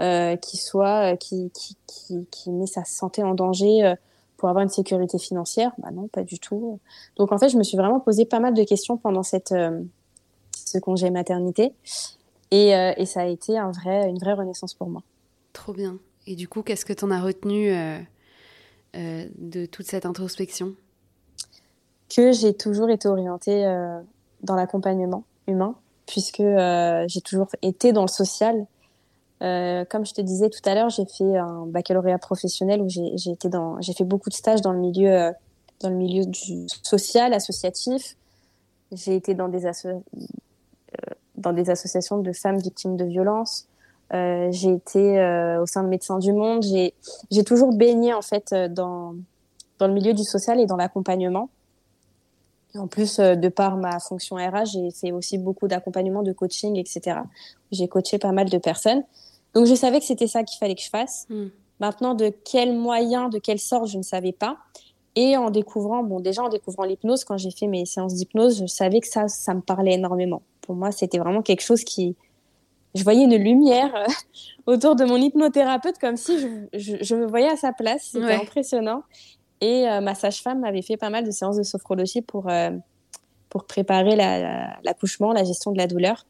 [0.00, 3.94] euh, qui soit qui, qui, qui, qui, met sa santé en danger
[4.38, 5.72] pour avoir une sécurité financière?
[5.78, 6.80] Bah non, pas du tout.
[7.16, 9.80] Donc en fait, je me suis vraiment posé pas mal de questions pendant cette euh,
[10.70, 11.72] ce congé maternité
[12.50, 15.02] et, euh, et, ça a été un vrai, une vraie renaissance pour moi.
[15.52, 15.98] Trop bien.
[16.26, 17.98] Et du coup, qu'est-ce que tu en as retenu euh,
[18.94, 20.74] de toute cette introspection?
[22.14, 23.64] Que j'ai toujours été orientée
[24.42, 28.66] dans l'accompagnement humain, puisque j'ai toujours été dans le social
[29.40, 33.48] comme je te disais tout à l'heure, j'ai fait un baccalauréat professionnel où j'ai été
[33.48, 35.32] dans, j'ai fait beaucoup de stages dans le milieu,
[35.80, 38.16] dans le milieu du social, associatif.
[38.92, 39.70] J'ai été dans des,
[41.36, 43.66] dans des associations de femmes victimes de violences.
[44.12, 46.64] Euh, j'ai été euh, au sein de Médecins du Monde.
[47.30, 49.14] J'ai toujours baigné en fait euh, dans,
[49.78, 51.48] dans le milieu du social et dans l'accompagnement.
[52.76, 57.18] En plus, de par ma fonction RH, j'ai fait aussi beaucoup d'accompagnement, de coaching, etc.
[57.72, 59.02] J'ai coaché pas mal de personnes.
[59.54, 61.26] Donc, je savais que c'était ça qu'il fallait que je fasse.
[61.30, 61.48] Hmm.
[61.80, 64.56] Maintenant, de quel moyen, de quelle sorte, je ne savais pas.
[65.16, 68.66] Et en découvrant, bon, déjà en découvrant l'hypnose, quand j'ai fait mes séances d'hypnose, je
[68.66, 70.42] savais que ça, ça me parlait énormément.
[70.60, 72.14] Pour moi, c'était vraiment quelque chose qui,
[72.94, 74.06] je voyais une lumière euh,
[74.66, 76.38] autour de mon hypnothérapeute comme si
[76.72, 78.10] je, me voyais à sa place.
[78.12, 79.02] C'était impressionnant.
[79.60, 82.70] Et euh, ma sage-femme m'avait fait pas mal de séances de sophrologie pour, euh,
[83.48, 86.26] pour préparer l'accouchement, la, gestion de la douleur.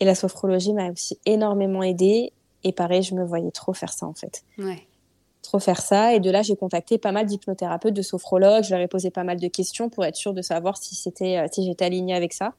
[0.00, 2.32] Et la sophrologie m'a aussi énormément aidée.
[2.64, 4.44] Et pareil, je me voyais trop faire ça en fait.
[5.42, 6.14] Trop faire ça.
[6.14, 8.64] Et de là, j'ai contacté pas mal d'hypnothérapeutes, de sophrologues.
[8.64, 11.44] Je leur ai posé pas mal de questions pour être sûre de savoir si, c'était,
[11.52, 12.54] si j'étais alignée avec ça.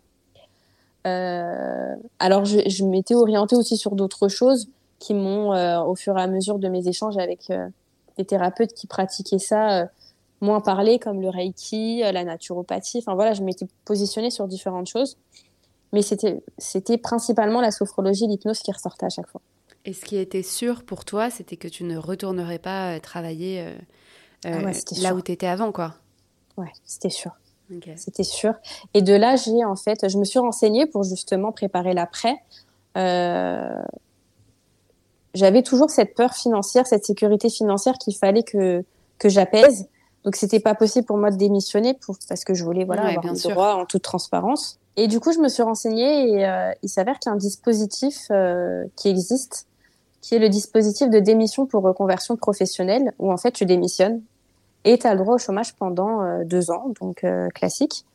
[1.10, 4.70] Euh, alors, je, je m'étais orientée aussi sur d'autres choses
[5.00, 7.68] qui m'ont, euh, au fur et à mesure de mes échanges avec euh,
[8.18, 9.88] des thérapeutes qui pratiquaient ça,
[10.42, 13.00] moins parlé, comme le Reiki, la naturopathie.
[13.00, 15.18] Enfin voilà, je m'étais positionnée sur différentes choses.
[15.92, 19.42] Mais c'était, c'était principalement la sophrologie, l'hypnose qui ressortait à chaque fois.
[19.86, 23.66] Et ce qui était sûr pour toi, c'était que tu ne retournerais pas travailler
[24.46, 24.60] ah
[25.02, 25.96] là où tu étais avant, quoi.
[26.58, 27.32] Ouais, c'était sûr.
[27.96, 28.54] C'était sûr.
[28.94, 32.36] Et de là, j'ai en fait, je me suis renseignée pour justement préparer l'après.
[32.98, 33.82] Euh,
[35.34, 38.84] j'avais toujours cette peur financière, cette sécurité financière qu'il fallait que
[39.20, 39.88] que j'apaise.
[40.24, 43.26] Donc c'était pas possible pour moi de démissionner pour parce que je voulais voilà avoir
[43.26, 44.80] un droit en toute transparence.
[44.98, 47.38] Et du coup, je me suis renseignée et euh, il s'avère qu'il y a un
[47.38, 49.68] dispositif euh, qui existe,
[50.20, 54.22] qui est le dispositif de démission pour reconversion professionnelle, où en fait tu démissionnes
[54.86, 58.06] et tu as le droit au chômage pendant euh, deux ans, donc euh, classique.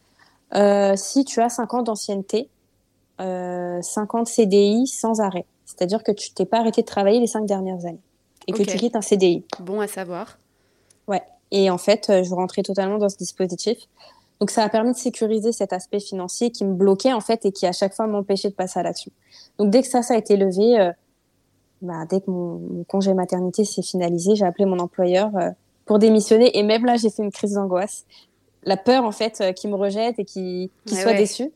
[0.54, 2.48] Euh, si tu as cinq ans d'ancienneté,
[3.18, 5.44] 50 CDI sans arrêt.
[5.66, 8.02] C'est-à-dire que tu t'es pas arrêté de travailler les cinq dernières années
[8.48, 9.44] et que tu quittes un CDI.
[9.60, 10.38] Bon à savoir.
[11.06, 11.22] Ouais.
[11.52, 13.78] Et en fait, je rentrais totalement dans ce dispositif.
[14.40, 17.52] Donc ça a permis de sécuriser cet aspect financier qui me bloquait en fait et
[17.52, 19.12] qui à chaque fois m'empêchait de passer à l'action.
[19.58, 20.90] Donc dès que ça, ça a été levé,
[21.82, 25.30] bah, dès que mon, congé maternité s'est finalisé, j'ai appelé mon employeur
[25.86, 26.56] pour démissionner.
[26.58, 28.04] Et même là, j'ai fait une crise d'angoisse.
[28.62, 31.50] La peur, en fait, euh, qui me rejette et qui, qui soit déçue.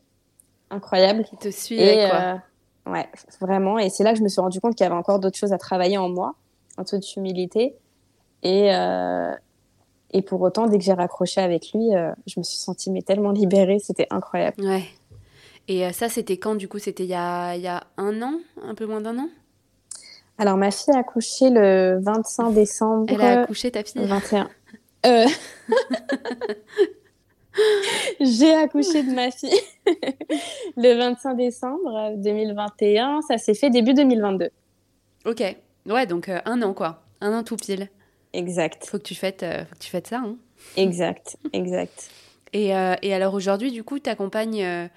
[0.69, 1.23] Incroyable.
[1.23, 2.19] Qui te suit, et, quoi.
[2.19, 3.09] Euh, ouais,
[3.41, 3.79] vraiment.
[3.79, 5.53] Et c'est là que je me suis rendu compte qu'il y avait encore d'autres choses
[5.53, 6.35] à travailler en moi,
[6.77, 7.75] en toute humilité.
[8.43, 9.33] Et, euh,
[10.11, 11.89] et pour autant, dès que j'ai raccroché avec lui,
[12.27, 13.79] je me suis sentie mais tellement libérée.
[13.79, 14.63] C'était incroyable.
[14.63, 14.83] Ouais.
[15.67, 16.79] Et ça, c'était quand, du coup?
[16.79, 18.33] C'était il y a, il y a un an?
[18.63, 19.29] Un peu moins d'un an?
[20.39, 23.13] Alors, ma fille a accouché le 25 décembre.
[23.13, 24.49] Elle a accouché ta fille 21.
[25.05, 25.25] Euh...
[28.21, 29.51] J'ai accouché de ma fille
[30.77, 33.19] le 25 décembre 2021.
[33.27, 34.49] Ça s'est fait début 2022.
[35.25, 35.43] Ok.
[35.85, 37.03] Ouais, donc euh, un an, quoi.
[37.19, 37.89] Un an tout pile.
[38.31, 38.85] Exact.
[38.85, 40.19] Faut que tu fêtes, euh, faut que tu fêtes ça.
[40.19, 40.37] Hein
[40.77, 42.09] exact, exact.
[42.53, 44.89] Et, et alors aujourd'hui, du coup, tu accompagnes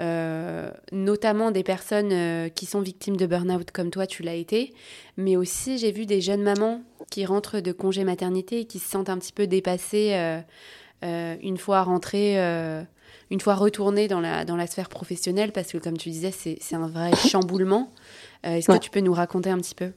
[0.00, 4.72] euh, notamment des personnes euh, qui sont victimes de burn-out comme toi, tu l'as été,
[5.18, 8.88] mais aussi j'ai vu des jeunes mamans qui rentrent de congé maternité et qui se
[8.88, 10.42] sentent un petit peu dépassées
[11.04, 12.38] euh, une fois rentrées,
[13.30, 16.74] une fois retournées dans la, dans la sphère professionnelle, parce que comme tu disais, c'est
[16.74, 17.90] un vrai chamboulement.
[18.44, 19.90] Est-ce que tu peux nous raconter un petit peu?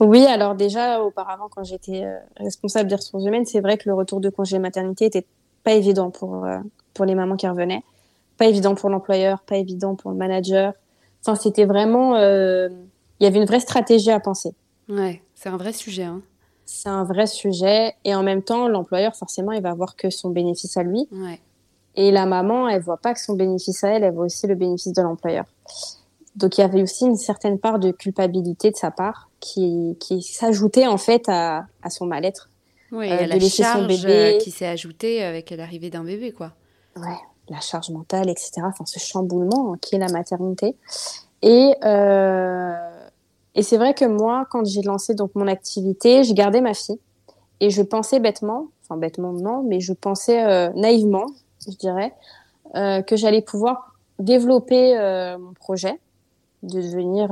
[0.00, 2.04] Oui, alors déjà, auparavant, quand j'étais
[2.36, 5.26] responsable des ressources humaines, c'est vrai que le retour de congé maternité était
[5.62, 6.44] pas évident pour,
[6.92, 7.84] pour les mamans qui revenaient
[8.40, 10.72] pas évident pour l'employeur, pas évident pour le manager.
[11.20, 12.70] Enfin, c'était vraiment, euh,
[13.20, 14.54] il y avait une vraie stratégie à penser.
[14.88, 16.04] Ouais, c'est un vrai sujet.
[16.04, 16.22] Hein.
[16.64, 20.30] C'est un vrai sujet, et en même temps, l'employeur forcément, il va voir que son
[20.30, 21.06] bénéfice à lui.
[21.12, 21.38] Ouais.
[21.96, 24.54] Et la maman, elle voit pas que son bénéfice à elle, elle voit aussi le
[24.54, 25.44] bénéfice de l'employeur.
[26.34, 30.22] Donc il y avait aussi une certaine part de culpabilité de sa part qui, qui
[30.22, 32.48] s'ajoutait en fait à, à son mal-être.
[32.90, 34.38] Oui, euh, la charge son bébé.
[34.40, 36.52] qui s'est ajoutée avec l'arrivée d'un bébé, quoi.
[36.96, 37.18] Ouais,
[37.50, 38.52] la charge mentale, etc.
[38.64, 40.76] Enfin, ce chamboulement qui est la maternité.
[41.42, 43.08] Et, euh,
[43.54, 47.00] et c'est vrai que moi, quand j'ai lancé donc mon activité, j'ai gardé ma fille
[47.58, 51.26] et je pensais bêtement, enfin bêtement non, mais je pensais euh, naïvement,
[51.68, 52.14] je dirais,
[52.76, 54.94] euh, que j'allais pouvoir développer
[55.38, 55.98] mon projet
[56.62, 57.30] de devenir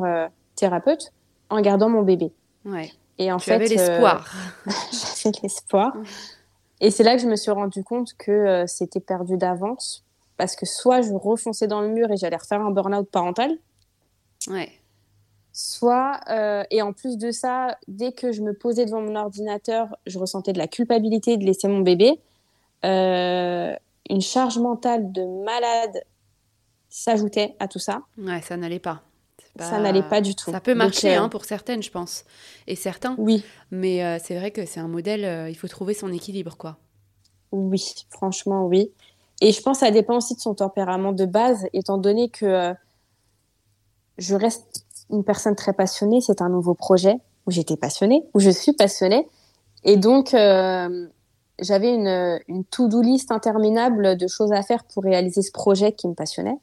[0.57, 1.13] thérapeute
[1.51, 2.33] en gardant mon bébé.
[2.65, 2.91] Ouais.
[3.19, 4.33] Et en tu fait, avais l'espoir.
[4.67, 5.93] j'avais l'espoir.
[6.81, 10.03] Et c'est là que je me suis rendu compte que c'était perdu d'avance
[10.39, 13.59] parce que soit je refonçais dans le mur et j'allais refaire un burn-out parental.
[14.47, 14.71] Ouais.
[15.53, 19.97] soit, euh, et en plus de ça, dès que je me posais devant mon ordinateur,
[20.07, 22.21] je ressentais de la culpabilité de laisser mon bébé.
[22.85, 23.75] Euh,
[24.09, 26.05] une charge mentale de malade
[26.89, 28.03] s'ajoutait à tout ça.
[28.17, 29.03] Ouais, ça n'allait pas.
[29.59, 30.53] Ça n'allait pas du tout.
[30.53, 32.25] Ça peut marcher hein, pour certaines, je pense,
[32.69, 33.17] et certains.
[33.19, 33.45] Oui.
[33.73, 36.77] Mais c'est vrai que c'est un modèle, il faut trouver son équilibre, quoi.
[37.51, 38.93] Oui, franchement, oui.
[39.41, 42.47] Et je pense que ça dépend aussi de son tempérament de base, étant donné que
[42.47, 42.75] euh,
[44.19, 46.21] je reste une personne très passionnée.
[46.21, 49.29] C'est un nouveau projet où j'étais passionnée, où je suis passionnée.
[49.85, 51.07] Et donc, euh,
[51.61, 56.09] j'avais une, une to-do list interminable de choses à faire pour réaliser ce projet qui
[56.09, 56.59] me passionnait.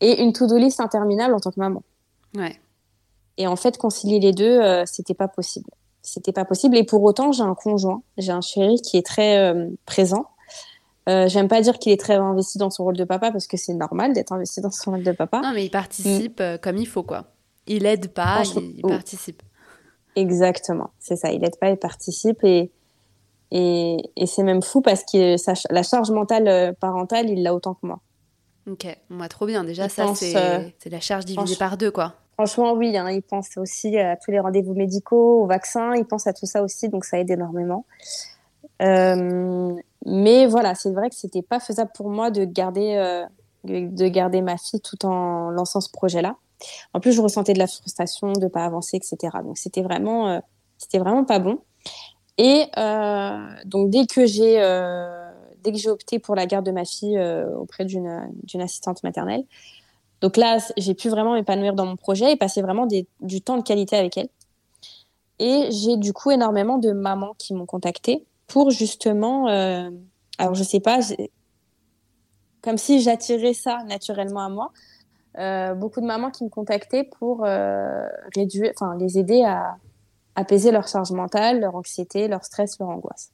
[0.00, 1.82] Et une to-do list interminable en tant que maman.
[2.36, 2.56] Ouais.
[3.36, 5.70] Et en fait, concilier les deux, euh, c'était pas possible.
[6.02, 6.76] C'était pas possible.
[6.76, 9.54] Et pour autant, j'ai un conjoint, j'ai un chéri qui est très
[9.86, 10.26] présent
[11.08, 13.56] euh, J'aime pas dire qu'il est très investi dans son rôle de papa parce que
[13.56, 15.40] c'est normal d'être investi dans son rôle de papa.
[15.42, 17.26] Non, mais il participe euh, comme il faut, quoi.
[17.66, 19.42] Il aide pas, il, participe.
[20.16, 21.30] Exactement, c'est ça.
[21.32, 22.70] Il aide pas, il participe et
[23.50, 25.36] et, et c'est même fou parce que
[25.72, 28.00] la charge mentale euh, parentale, il l'a autant que moi.
[28.68, 29.62] Ok, moi trop bien.
[29.62, 32.14] Déjà, ça euh, c'est la charge divisée par deux, quoi.
[32.32, 36.26] Franchement, oui, hein, il pense aussi à tous les rendez-vous médicaux, aux vaccins, il pense
[36.26, 37.86] à tout ça aussi, donc ça aide énormément.
[38.82, 39.72] Euh,
[40.04, 43.24] mais voilà, c'est vrai que c'était pas faisable pour moi de garder, euh,
[43.64, 46.36] de garder ma fille tout en lançant ce projet-là.
[46.92, 49.38] En plus, je ressentais de la frustration de pas avancer, etc.
[49.42, 50.40] Donc c'était vraiment, euh,
[50.78, 51.58] c'était vraiment pas bon.
[52.36, 54.56] Et euh, donc dès que j'ai,
[55.62, 57.18] dès que j'ai opté pour la garde de ma fille
[57.56, 59.44] auprès d'une d'une assistante maternelle,
[60.20, 62.88] donc là j'ai pu vraiment m'épanouir dans mon projet et passer vraiment
[63.20, 64.28] du temps de qualité avec elle.
[65.38, 69.90] Et j'ai du coup énormément de mamans qui m'ont contactée pour justement, euh,
[70.38, 71.00] alors je sais pas,
[72.62, 74.72] comme si j'attirais ça naturellement à moi.
[75.38, 79.76] Euh, beaucoup de mamans qui me contactaient pour euh, réduire, enfin les aider à
[80.36, 83.32] apaiser leur charge mentale, leur anxiété, leur stress, leur angoisse.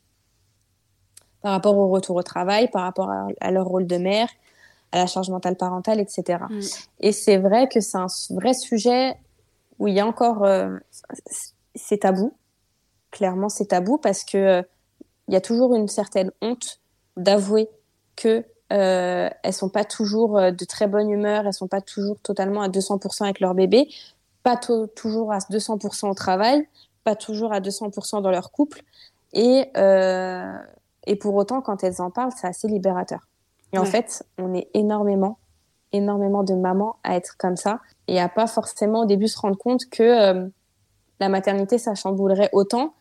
[1.42, 4.28] Par rapport au retour au travail, par rapport à, leur rôle de mère,
[4.92, 6.44] à la charge mentale parentale, etc.
[6.48, 6.60] Mm.
[7.00, 9.14] Et c'est vrai que c'est un vrai sujet
[9.78, 10.46] où il y a encore,
[11.74, 12.34] c'est tabou.
[13.10, 14.62] Clairement, c'est tabou parce que
[15.30, 16.80] il y a toujours une certaine honte
[17.16, 17.68] d'avouer
[18.16, 22.18] que euh, elles sont pas toujours euh, de très bonne humeur, elles sont pas toujours
[22.20, 23.88] totalement à 200% avec leur bébé,
[24.42, 26.66] pas toujours à 200% au travail,
[27.04, 28.82] pas toujours à 200% dans leur couple,
[29.32, 30.52] et euh,
[31.06, 33.28] et pour autant quand elles en parlent, c'est assez libérateur.
[33.72, 35.38] Et en fait, on est énormément,
[35.92, 39.56] énormément de mamans à être comme ça et à pas forcément au début se rendre
[39.56, 40.48] compte que euh,
[41.20, 42.94] la maternité ça chamboulerait autant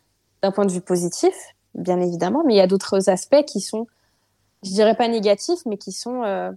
[0.43, 1.33] d'un point de vue positif,
[1.75, 3.88] bien évidemment, mais il y a d'autres aspects qui sont,
[4.63, 6.51] je dirais pas négatifs, mais qui sont, euh,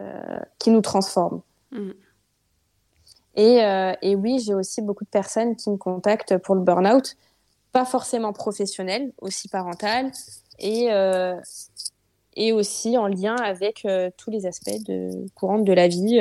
[0.00, 1.42] euh, qui nous transforment.
[1.72, 1.90] Mm.
[3.36, 7.16] Et, euh, et, oui, j'ai aussi beaucoup de personnes qui me contactent pour le burn-out,
[7.72, 10.10] pas forcément professionnel, aussi parental,
[10.58, 10.88] et,
[12.34, 13.86] et aussi en lien avec
[14.18, 16.20] tous les aspects de, courants de la vie,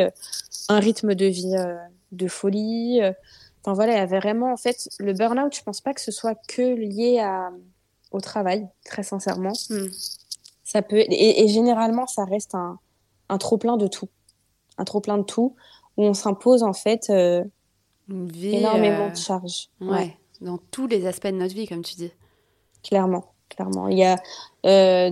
[0.70, 1.56] un rythme de vie
[2.12, 3.02] de folie,
[3.70, 5.56] Enfin voilà, il y avait vraiment en fait le burn-out.
[5.56, 7.52] Je pense pas que ce soit que lié à,
[8.12, 9.54] au travail, très sincèrement.
[9.70, 9.88] Hmm.
[10.64, 12.80] Ça peut et, généralement ça reste un,
[13.30, 14.10] un trop plein de tout,
[14.80, 15.56] un trop plein de tout
[15.98, 17.44] où on s'impose en fait euh,
[18.10, 19.70] énormément euh, de charges.
[19.82, 22.12] ouais, dans tous les aspects de notre vie, comme tu dis.
[22.82, 23.88] Clairement clairement.
[23.88, 24.18] Il y a
[24.66, 25.12] euh,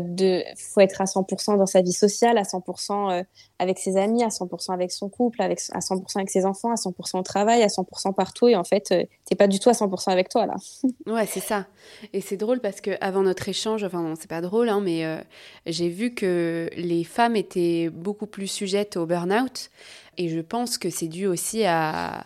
[0.58, 3.23] faut être à 100% dans sa vie sociale, à 100% euh,
[3.60, 6.76] avec ses amis, à 100% avec son couple, avec à 100% avec ses enfants, à
[6.76, 8.47] 100% au travail, à 100% partout.
[8.47, 10.56] Et en fait, euh, t'es pas du tout à 100% avec toi là.
[11.06, 11.65] ouais, c'est ça.
[12.13, 15.06] Et c'est drôle parce que avant notre échange, enfin non, c'est pas drôle, hein, mais
[15.06, 15.19] euh,
[15.65, 19.69] j'ai vu que les femmes étaient beaucoup plus sujettes au burn-out.
[20.17, 22.26] Et je pense que c'est dû aussi à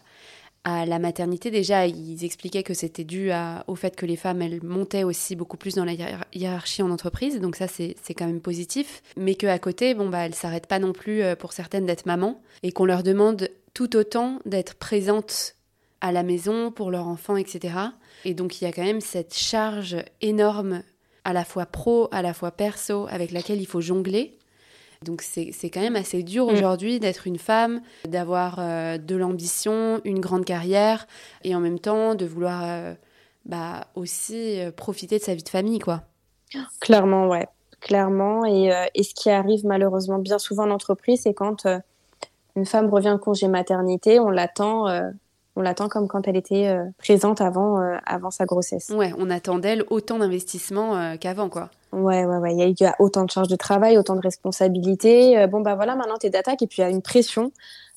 [0.63, 3.32] à la maternité, déjà, ils expliquaient que c'était dû
[3.67, 5.93] au fait que les femmes, elles montaient aussi beaucoup plus dans la
[6.34, 9.02] hiérarchie en entreprise, donc ça, c'est quand même positif.
[9.17, 12.42] Mais qu'à côté, bon, bah, elles s'arrêtent pas non plus euh, pour certaines d'être maman,
[12.62, 15.56] et qu'on leur demande tout autant d'être présentes
[16.00, 17.75] à la maison pour leur enfant, etc.
[18.25, 20.83] Et donc, il y a quand même cette charge énorme,
[21.23, 24.38] à la fois pro, à la fois perso, avec laquelle il faut jongler.
[25.04, 26.49] Donc c'est quand même assez dur mm.
[26.49, 31.08] aujourd'hui d'être une femme, d'avoir euh, de l'ambition, une grande carrière
[31.43, 32.93] et en même temps de vouloir euh,
[33.45, 36.04] bah, aussi euh, profiter de sa vie de famille, quoi.
[36.81, 37.47] Clairement, ouais,
[37.79, 38.45] clairement.
[38.45, 41.65] Et, et ce qui arrive malheureusement bien souvent en entreprise, c'est quand
[42.58, 44.87] une femme revient de congé maternité, on l'attend
[45.56, 48.89] on l'attend comme quand elle était euh, présente avant, euh, avant sa grossesse.
[48.89, 51.69] Ouais, on attend d'elle autant d'investissement euh, qu'avant, quoi.
[51.91, 52.56] Ouais, ouais, ouais.
[52.56, 55.45] Il y, a autant de charges de travail, autant de responsabilités.
[55.47, 57.52] bon, bah voilà, maintenant t'es d'attaque et puis il y a une pression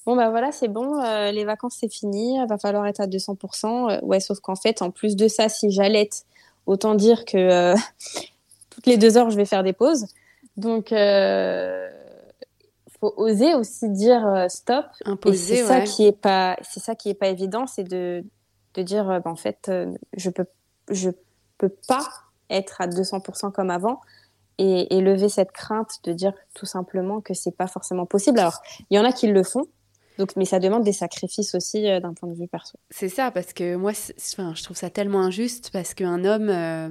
[0.06, 1.00] bon bah voilà c'est bon,
[1.30, 4.04] les vacances c'est fini, va falloir être à 200%.
[4.04, 6.24] ouais, sauf qu'en fait en plus de ça, si j'allaite,
[6.66, 7.72] autant dire que
[8.70, 10.06] toutes les deux heures je vais faire des pauses.
[10.58, 10.92] Donc
[13.08, 14.86] faut oser aussi dire stop.
[15.04, 18.24] Imposer, c'est ça qui est pas, c'est ça qui est pas évident, c'est de
[18.74, 19.70] de dire bah, en fait
[20.16, 20.46] je peux
[20.90, 21.10] je
[21.58, 22.06] peux pas
[22.50, 24.00] être à 200% comme avant
[24.58, 28.38] et, lever cette crainte de dire tout simplement que c'est pas forcément possible.
[28.38, 29.66] Alors, il y en a qui le font,
[30.18, 32.78] donc, mais ça demande des sacrifices aussi euh, d'un point de vue perso.
[32.90, 36.88] C'est ça, parce que moi, enfin, je trouve ça tellement injuste parce qu'un homme, euh,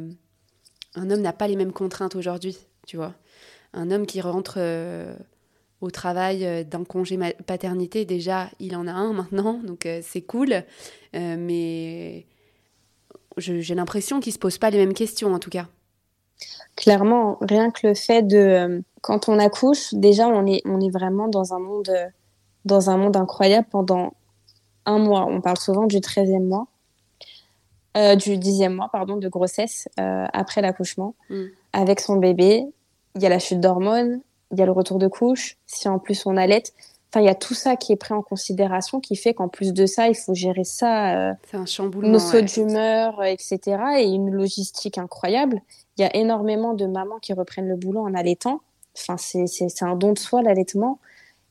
[0.96, 3.14] un homme n'a pas les mêmes contraintes aujourd'hui, tu vois.
[3.72, 5.16] Un homme qui rentre euh,
[5.84, 10.64] au travail d'un congé paternité, déjà, il en a un maintenant, donc c'est cool,
[11.14, 12.26] mais
[13.38, 15.68] j'ai l'impression qu'il se pose pas les mêmes questions en tout cas.
[16.76, 20.90] Clairement, rien que le fait de euh, quand on accouche, déjà on est on est
[20.90, 22.08] vraiment dans un monde euh,
[22.66, 24.14] dans un monde incroyable pendant
[24.86, 25.26] un mois.
[25.26, 26.68] On parle souvent du 13e mois,
[27.98, 31.44] euh, du 10e mois pardon de grossesse après l'accouchement mm.
[31.74, 32.66] avec son bébé.
[33.16, 34.22] Il y a la chute d'hormones,
[34.54, 35.58] il y a le retour de couche.
[35.66, 36.64] Si en plus on allait,
[37.14, 39.72] Enfin, il y a tout ça qui est pris en considération, qui fait qu'en plus
[39.72, 43.60] de ça, il faut gérer ça, euh, un chamboulement, nos sauts d'humeur, euh, etc.
[44.00, 45.62] Et une logistique incroyable.
[45.96, 48.62] Il y a énormément de mamans qui reprennent le boulot en allaitant.
[48.98, 50.98] Enfin, c'est un don de soi l'allaitement,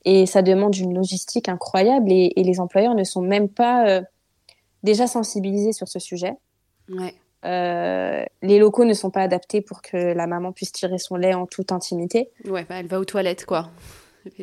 [0.04, 2.10] et ça demande une logistique incroyable.
[2.10, 4.02] Et, les employeurs ne sont même pas euh,
[4.82, 6.34] déjà sensibilisés sur ce sujet.
[6.88, 7.14] Ouais.
[7.44, 11.34] Euh, les locaux ne sont pas adaptés pour que la maman puisse tirer son lait
[11.34, 12.30] en toute intimité.
[12.44, 13.70] Ouais, bah, elle va aux toilettes, quoi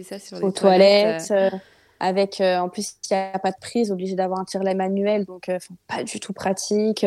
[0.03, 1.31] ça sur aux toilettes.
[1.31, 1.49] Euh.
[1.51, 1.57] Euh,
[2.01, 5.51] avec, en plus, il n'y a pas de prise, obligé d'avoir un tire-lait manuel, donc
[5.85, 7.05] pas du tout pratique.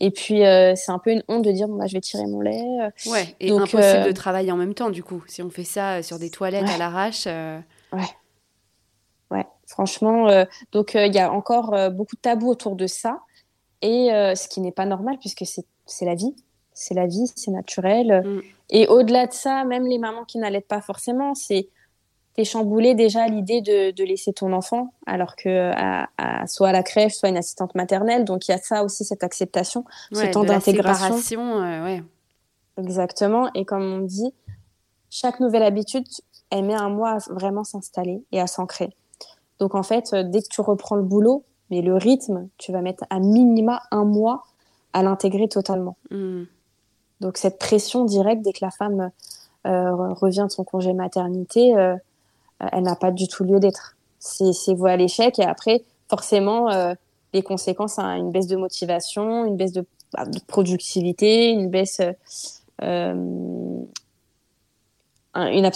[0.00, 2.40] Et puis, c'est un peu une honte de dire, bon, bah, je vais tirer mon
[2.40, 2.64] lait.
[3.04, 6.18] Ouais, et impossible de travailler en même temps, du coup, si on fait ça sur
[6.18, 7.26] des toilettes à l'arrache.
[7.26, 8.08] Ouais.
[9.30, 10.46] Ouais, franchement.
[10.72, 13.20] donc, il y a encore beaucoup de tabous autour de ça.
[13.82, 16.34] Et ce qui n'est pas normal, puisque c'est la vie.
[16.74, 18.22] C'est la vie, c'est naturel.
[18.24, 18.40] Mm.
[18.70, 21.68] Et au-delà de ça, même les mamans qui n'allaitent pas forcément, c'est
[22.34, 27.14] t'es chamboulé déjà l'idée de, laisser ton enfant, alors que à, soit à la crèche,
[27.14, 28.24] soit une assistante maternelle.
[28.24, 31.62] Donc il y a ça aussi, cette acceptation, ce temps d'intégration.
[31.62, 32.02] Euh, ouais.
[32.78, 33.50] Exactement.
[33.54, 34.32] Et comme on dit,
[35.10, 36.06] chaque nouvelle habitude,
[36.50, 38.90] elle met un mois à vraiment s'installer et à s'ancrer.
[39.58, 42.82] Donc en fait, euh, dès que tu reprends le boulot, mais le rythme, tu vas
[42.82, 44.44] mettre à minima un mois
[44.92, 45.96] à l'intégrer totalement.
[46.10, 46.44] Hmm.
[47.20, 49.10] Donc cette pression directe dès que la femme
[49.66, 51.96] euh, revient de son congé maternité, euh,
[52.72, 53.96] elle n'a pas du tout lieu d'être.
[54.18, 56.94] C'est voie à l'échec et après, forcément, euh,
[57.32, 62.00] les conséquences, hein, une baisse de motivation, une baisse de, bah, productivité, une baisse,
[62.82, 63.14] euh,
[65.34, 65.70] une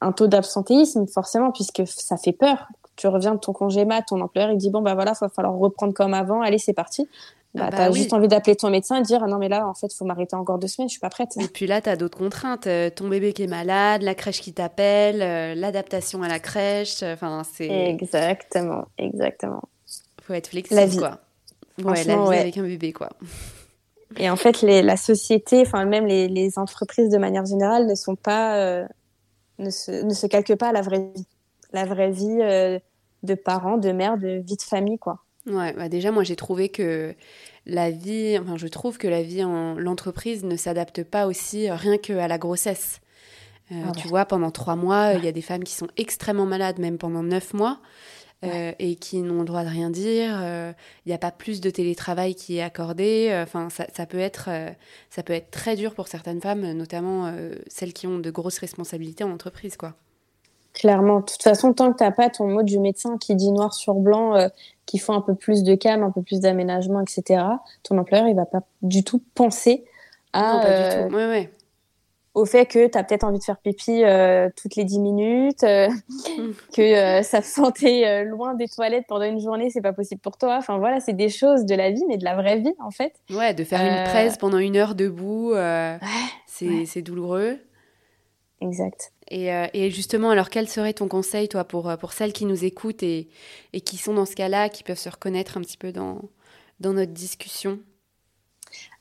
[0.00, 2.68] un taux d'absentéisme, forcément, puisque ça fait peur.
[2.96, 5.28] Tu reviens de ton congé mat, ton employeur, il dit bon, bah voilà, il va
[5.28, 7.08] falloir reprendre comme avant, allez, c'est parti.
[7.54, 9.68] Bah, bah, t'as juste envie d'appeler ton médecin et de dire ah non mais là
[9.68, 11.36] en fait il faut m'arrêter encore deux semaines je suis pas prête.
[11.38, 12.66] Et puis là t'as d'autres contraintes.
[12.66, 17.04] Euh, ton bébé qui est malade la crèche qui t'appelle euh, l'adaptation à la crèche
[17.04, 19.62] enfin c'est exactement exactement.
[20.22, 20.96] Faut être flexible la vie.
[20.96, 21.20] quoi.
[21.84, 23.10] Ouais la vie avec un bébé quoi.
[24.16, 27.94] Et en fait les, la société enfin même les, les, entreprises de manière générale ne
[27.94, 28.84] sont pas euh,
[29.60, 31.26] ne, se, ne se calquent pas à la vraie vie
[31.74, 32.38] la vraie vie
[33.22, 36.70] de parents de mères de vie de famille quoi Ouais, bah déjà, moi j'ai trouvé
[36.70, 37.14] que
[37.66, 41.74] la vie, enfin je trouve que la vie en l'entreprise ne s'adapte pas aussi euh,
[41.74, 43.00] rien qu'à la grossesse.
[43.70, 46.46] Euh, ah tu vois, pendant trois mois, il y a des femmes qui sont extrêmement
[46.46, 47.80] malades, même pendant neuf mois,
[48.44, 50.38] euh, et qui n'ont le droit de rien dire.
[51.06, 53.30] Il n'y a pas plus de télétravail qui est accordé.
[53.42, 54.50] Enfin, ça, ça, peut être,
[55.08, 57.34] ça peut être très dur pour certaines femmes, notamment
[57.68, 59.94] celles qui ont de grosses responsabilités en entreprise, quoi.
[60.74, 61.20] Clairement.
[61.20, 63.72] De toute façon, tant que tu n'as pas ton mot du médecin qui dit noir
[63.72, 64.48] sur blanc euh,
[64.86, 67.44] qu'il faut un peu plus de calme, un peu plus d'aménagement, etc.,
[67.84, 69.84] ton employeur, il va pas du tout penser
[70.32, 71.44] à, euh,
[72.34, 75.62] au fait que tu as peut-être envie de faire pipi euh, toutes les 10 minutes,
[75.62, 76.52] mm.
[76.76, 80.56] que ça se sentait loin des toilettes pendant une journée, c'est pas possible pour toi.
[80.58, 83.14] Enfin voilà, c'est des choses de la vie, mais de la vraie vie en fait.
[83.30, 85.54] Ouais, de faire une presse pendant une heure debout,
[86.48, 87.60] c'est douloureux.
[88.60, 89.12] Exact.
[89.32, 92.64] Euh, et, justement, alors quel serait ton conseil, toi, pour, euh, pour celles qui nous
[92.64, 93.28] écoutent et,
[93.72, 96.20] et qui sont dans ce cas-là, qui peuvent se reconnaître un petit peu dans,
[96.80, 97.78] dans notre discussion?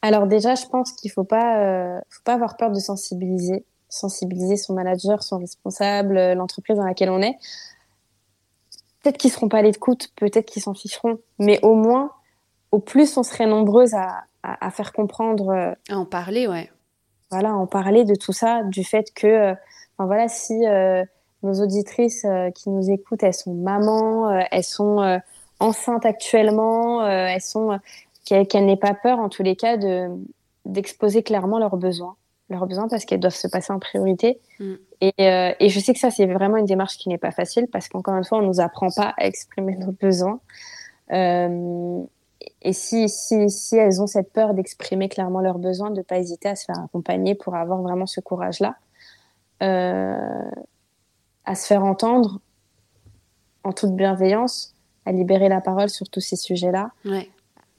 [0.01, 3.65] Alors déjà, je pense qu'il ne faut, pas, euh, faut pas avoir peur de sensibiliser,
[3.89, 7.35] sensibiliser son manager, son responsable, l'entreprise dans laquelle on est.
[9.01, 12.11] Peut-être qu'ils ne seront pas à l'écoute, peut-être qu'ils s'en ficheront, mais au moins,
[12.71, 15.75] au plus on serait nombreuses à, à, à faire comprendre...
[15.89, 16.71] à en parler, ouais.
[17.29, 19.55] Voilà, en parler de tout ça, du fait que
[20.05, 21.03] voilà, si euh,
[21.43, 22.25] nos auditrices
[22.55, 25.19] qui nous écoutent, elles sont mamans, elles sont
[25.59, 27.79] enceintes actuellement, elles sont
[28.25, 30.09] qu'elles n'aient pas peur en tous les cas de
[30.65, 32.15] d'exposer clairement leurs besoins,
[32.49, 34.39] leurs besoins parce qu'elles doivent se passer en priorité.
[34.61, 34.73] Mm.
[35.01, 37.89] Et, et, je sais que ça c'est vraiment une démarche qui n'est pas facile parce
[37.89, 40.39] qu'encore une fois on nous apprend pas à exprimer nos besoins.
[41.11, 42.03] Euh,
[42.61, 46.17] et si, si, si, elles ont cette peur d'exprimer clairement leurs besoins, de ne pas
[46.17, 48.82] hésiter à se faire accompagner pour avoir vraiment ce courage-là, euh,
[49.63, 52.39] à se faire entendre
[53.63, 54.73] en toute bienveillance,
[55.05, 56.91] à libérer la parole sur tous ces sujets-là,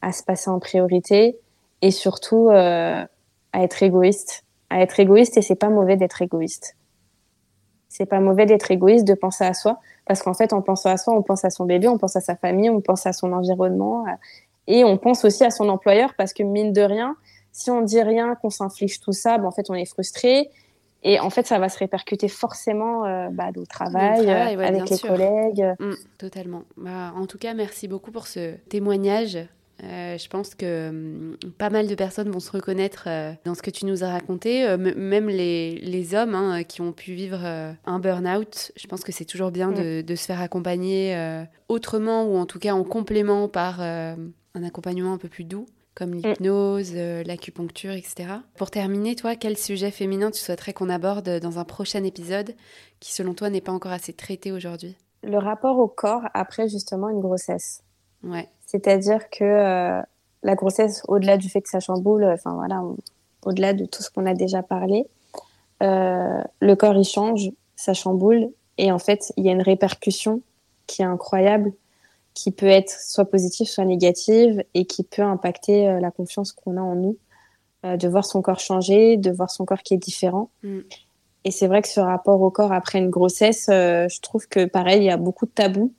[0.03, 1.39] à se passer en priorité
[1.83, 3.05] et surtout euh,
[3.53, 4.45] à être égoïste.
[4.71, 6.77] À être égoïste et c'est pas mauvais d'être égoïste.
[7.89, 10.97] C'est pas mauvais d'être égoïste, de penser à soi, parce qu'en fait, en pensant à
[10.97, 13.33] soi, on pense à son bébé, on pense à sa famille, on pense à son
[13.33, 14.05] environnement,
[14.67, 17.17] et on pense aussi à son employeur parce que mine de rien,
[17.53, 20.51] si on dit rien, qu'on s'inflige tout ça, ben, en fait, on est frustré.
[21.05, 24.99] Et en fait, ça va se répercuter forcément euh, bah, au travail, euh, avec les
[24.99, 25.75] collègues.
[25.79, 26.65] Mmh, totalement.
[26.79, 29.39] Bah, en tout cas, merci beaucoup pour ce témoignage.
[29.83, 33.09] Euh, je pense que hum, pas mal de personnes vont se reconnaître
[33.45, 37.13] dans ce que tu nous as raconté, même les, les hommes hein, qui ont pu
[37.13, 38.73] vivre un burn-out.
[38.77, 41.15] Je pense que c'est toujours bien de, de, se faire accompagner
[41.69, 46.11] autrement ou en tout cas en complément par un accompagnement un peu plus doux, comme
[46.11, 46.23] mm.
[46.23, 48.29] l'hypnose, euh, l'acupuncture, etc.
[48.57, 52.55] Pour terminer, toi, quel sujet féminin tu souhaiterais qu'on aborde dans un prochain épisode
[53.01, 54.97] qui, selon toi, n'est pas encore assez traité aujourd'hui?
[55.23, 57.83] Le rapport au corps après justement une grossesse.
[58.23, 58.49] Ouais.
[58.67, 60.03] C'est-à-dire que euh,
[60.43, 62.83] la grossesse, au-delà du fait que ça chamboule, enfin voilà,
[63.45, 65.07] au-delà de tout ce qu'on a déjà parlé,
[65.83, 70.43] euh, le corps il change, ça chamboule, et en fait, il y a une répercussion
[70.87, 71.73] qui est incroyable
[72.35, 76.77] qui peut être soit positive, soit négative, et qui peut impacter euh, la confiance qu'on
[76.77, 77.17] a en nous,
[77.87, 80.51] euh, de voir son corps changer, de voir son corps qui est différent.
[80.63, 80.81] Mm.
[81.45, 84.65] Et c'est vrai que ce rapport au corps après une grossesse, euh, je trouve que
[84.65, 85.93] pareil, il y a beaucoup de tabous.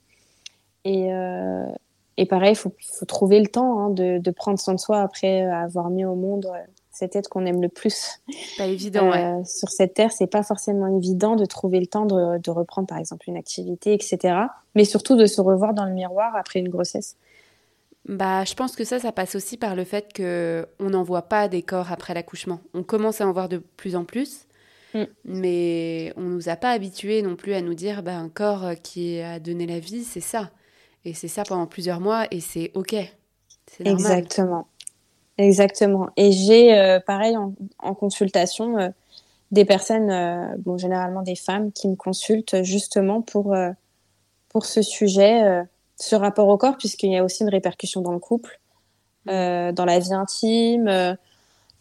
[0.84, 1.08] Et,
[2.16, 5.00] et pareil, il faut, faut, trouver le temps hein, de, de, prendre soin de soi
[5.00, 6.48] après avoir mis au monde
[6.96, 8.20] cette être qu'on aime le plus.
[8.56, 12.38] Pas évident, euh, Sur cette terre, c'est pas forcément évident de trouver le temps de,
[12.38, 14.34] de, reprendre, par exemple, une activité, etc.
[14.74, 17.16] Mais surtout de se revoir dans le miroir après une grossesse.
[18.08, 21.22] Bah, je pense que ça, ça passe aussi par le fait que on n'en voit
[21.22, 22.60] pas des corps après l'accouchement.
[22.72, 24.46] On commence à en voir de plus en plus,
[24.94, 25.04] mm.
[25.24, 29.20] mais on nous a pas habitués non plus à nous dire, bah, un corps qui
[29.20, 30.50] a donné la vie, c'est ça,
[31.04, 32.94] et c'est ça pendant plusieurs mois, et c'est ok.
[33.80, 34.68] Exactement.
[35.38, 36.08] Exactement.
[36.16, 38.88] Et j'ai, euh, pareil, en, consultation, euh,
[39.50, 43.54] des personnes, euh, bon, généralement des femmes, qui me consultent justement pour,
[44.48, 45.62] pour ce sujet,
[45.96, 48.60] ce rapport au corps, puisqu'il y a aussi une répercussion dans le couple,
[49.26, 49.72] mmh.
[49.72, 50.88] dans la vie intime.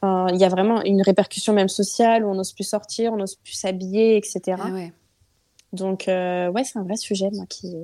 [0.03, 3.36] il y a vraiment une répercussion même sociale où on n'ose plus sortir, on n'ose
[3.36, 4.41] plus s'habiller, etc.
[4.60, 4.70] Ah
[5.74, 7.76] Donc, ouais, c'est un vrai sujet, moi, qui,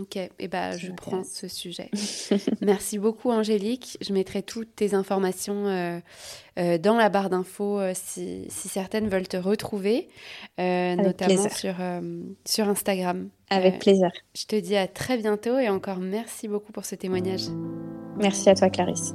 [0.00, 1.88] Ok, et eh ben, je prends ce sujet.
[2.60, 3.96] Merci beaucoup Angélique.
[4.00, 6.00] Je mettrai toutes tes informations euh,
[6.58, 10.08] euh, dans la barre d'infos euh, si, si, certaines veulent te retrouver,
[10.58, 11.76] notamment sur,
[12.44, 13.28] sur Instagram.
[13.50, 14.10] Avec plaisir.
[14.34, 17.44] Je te dis à très bientôt et encore merci beaucoup pour ce témoignage.
[18.16, 19.14] Merci à toi Clarisse.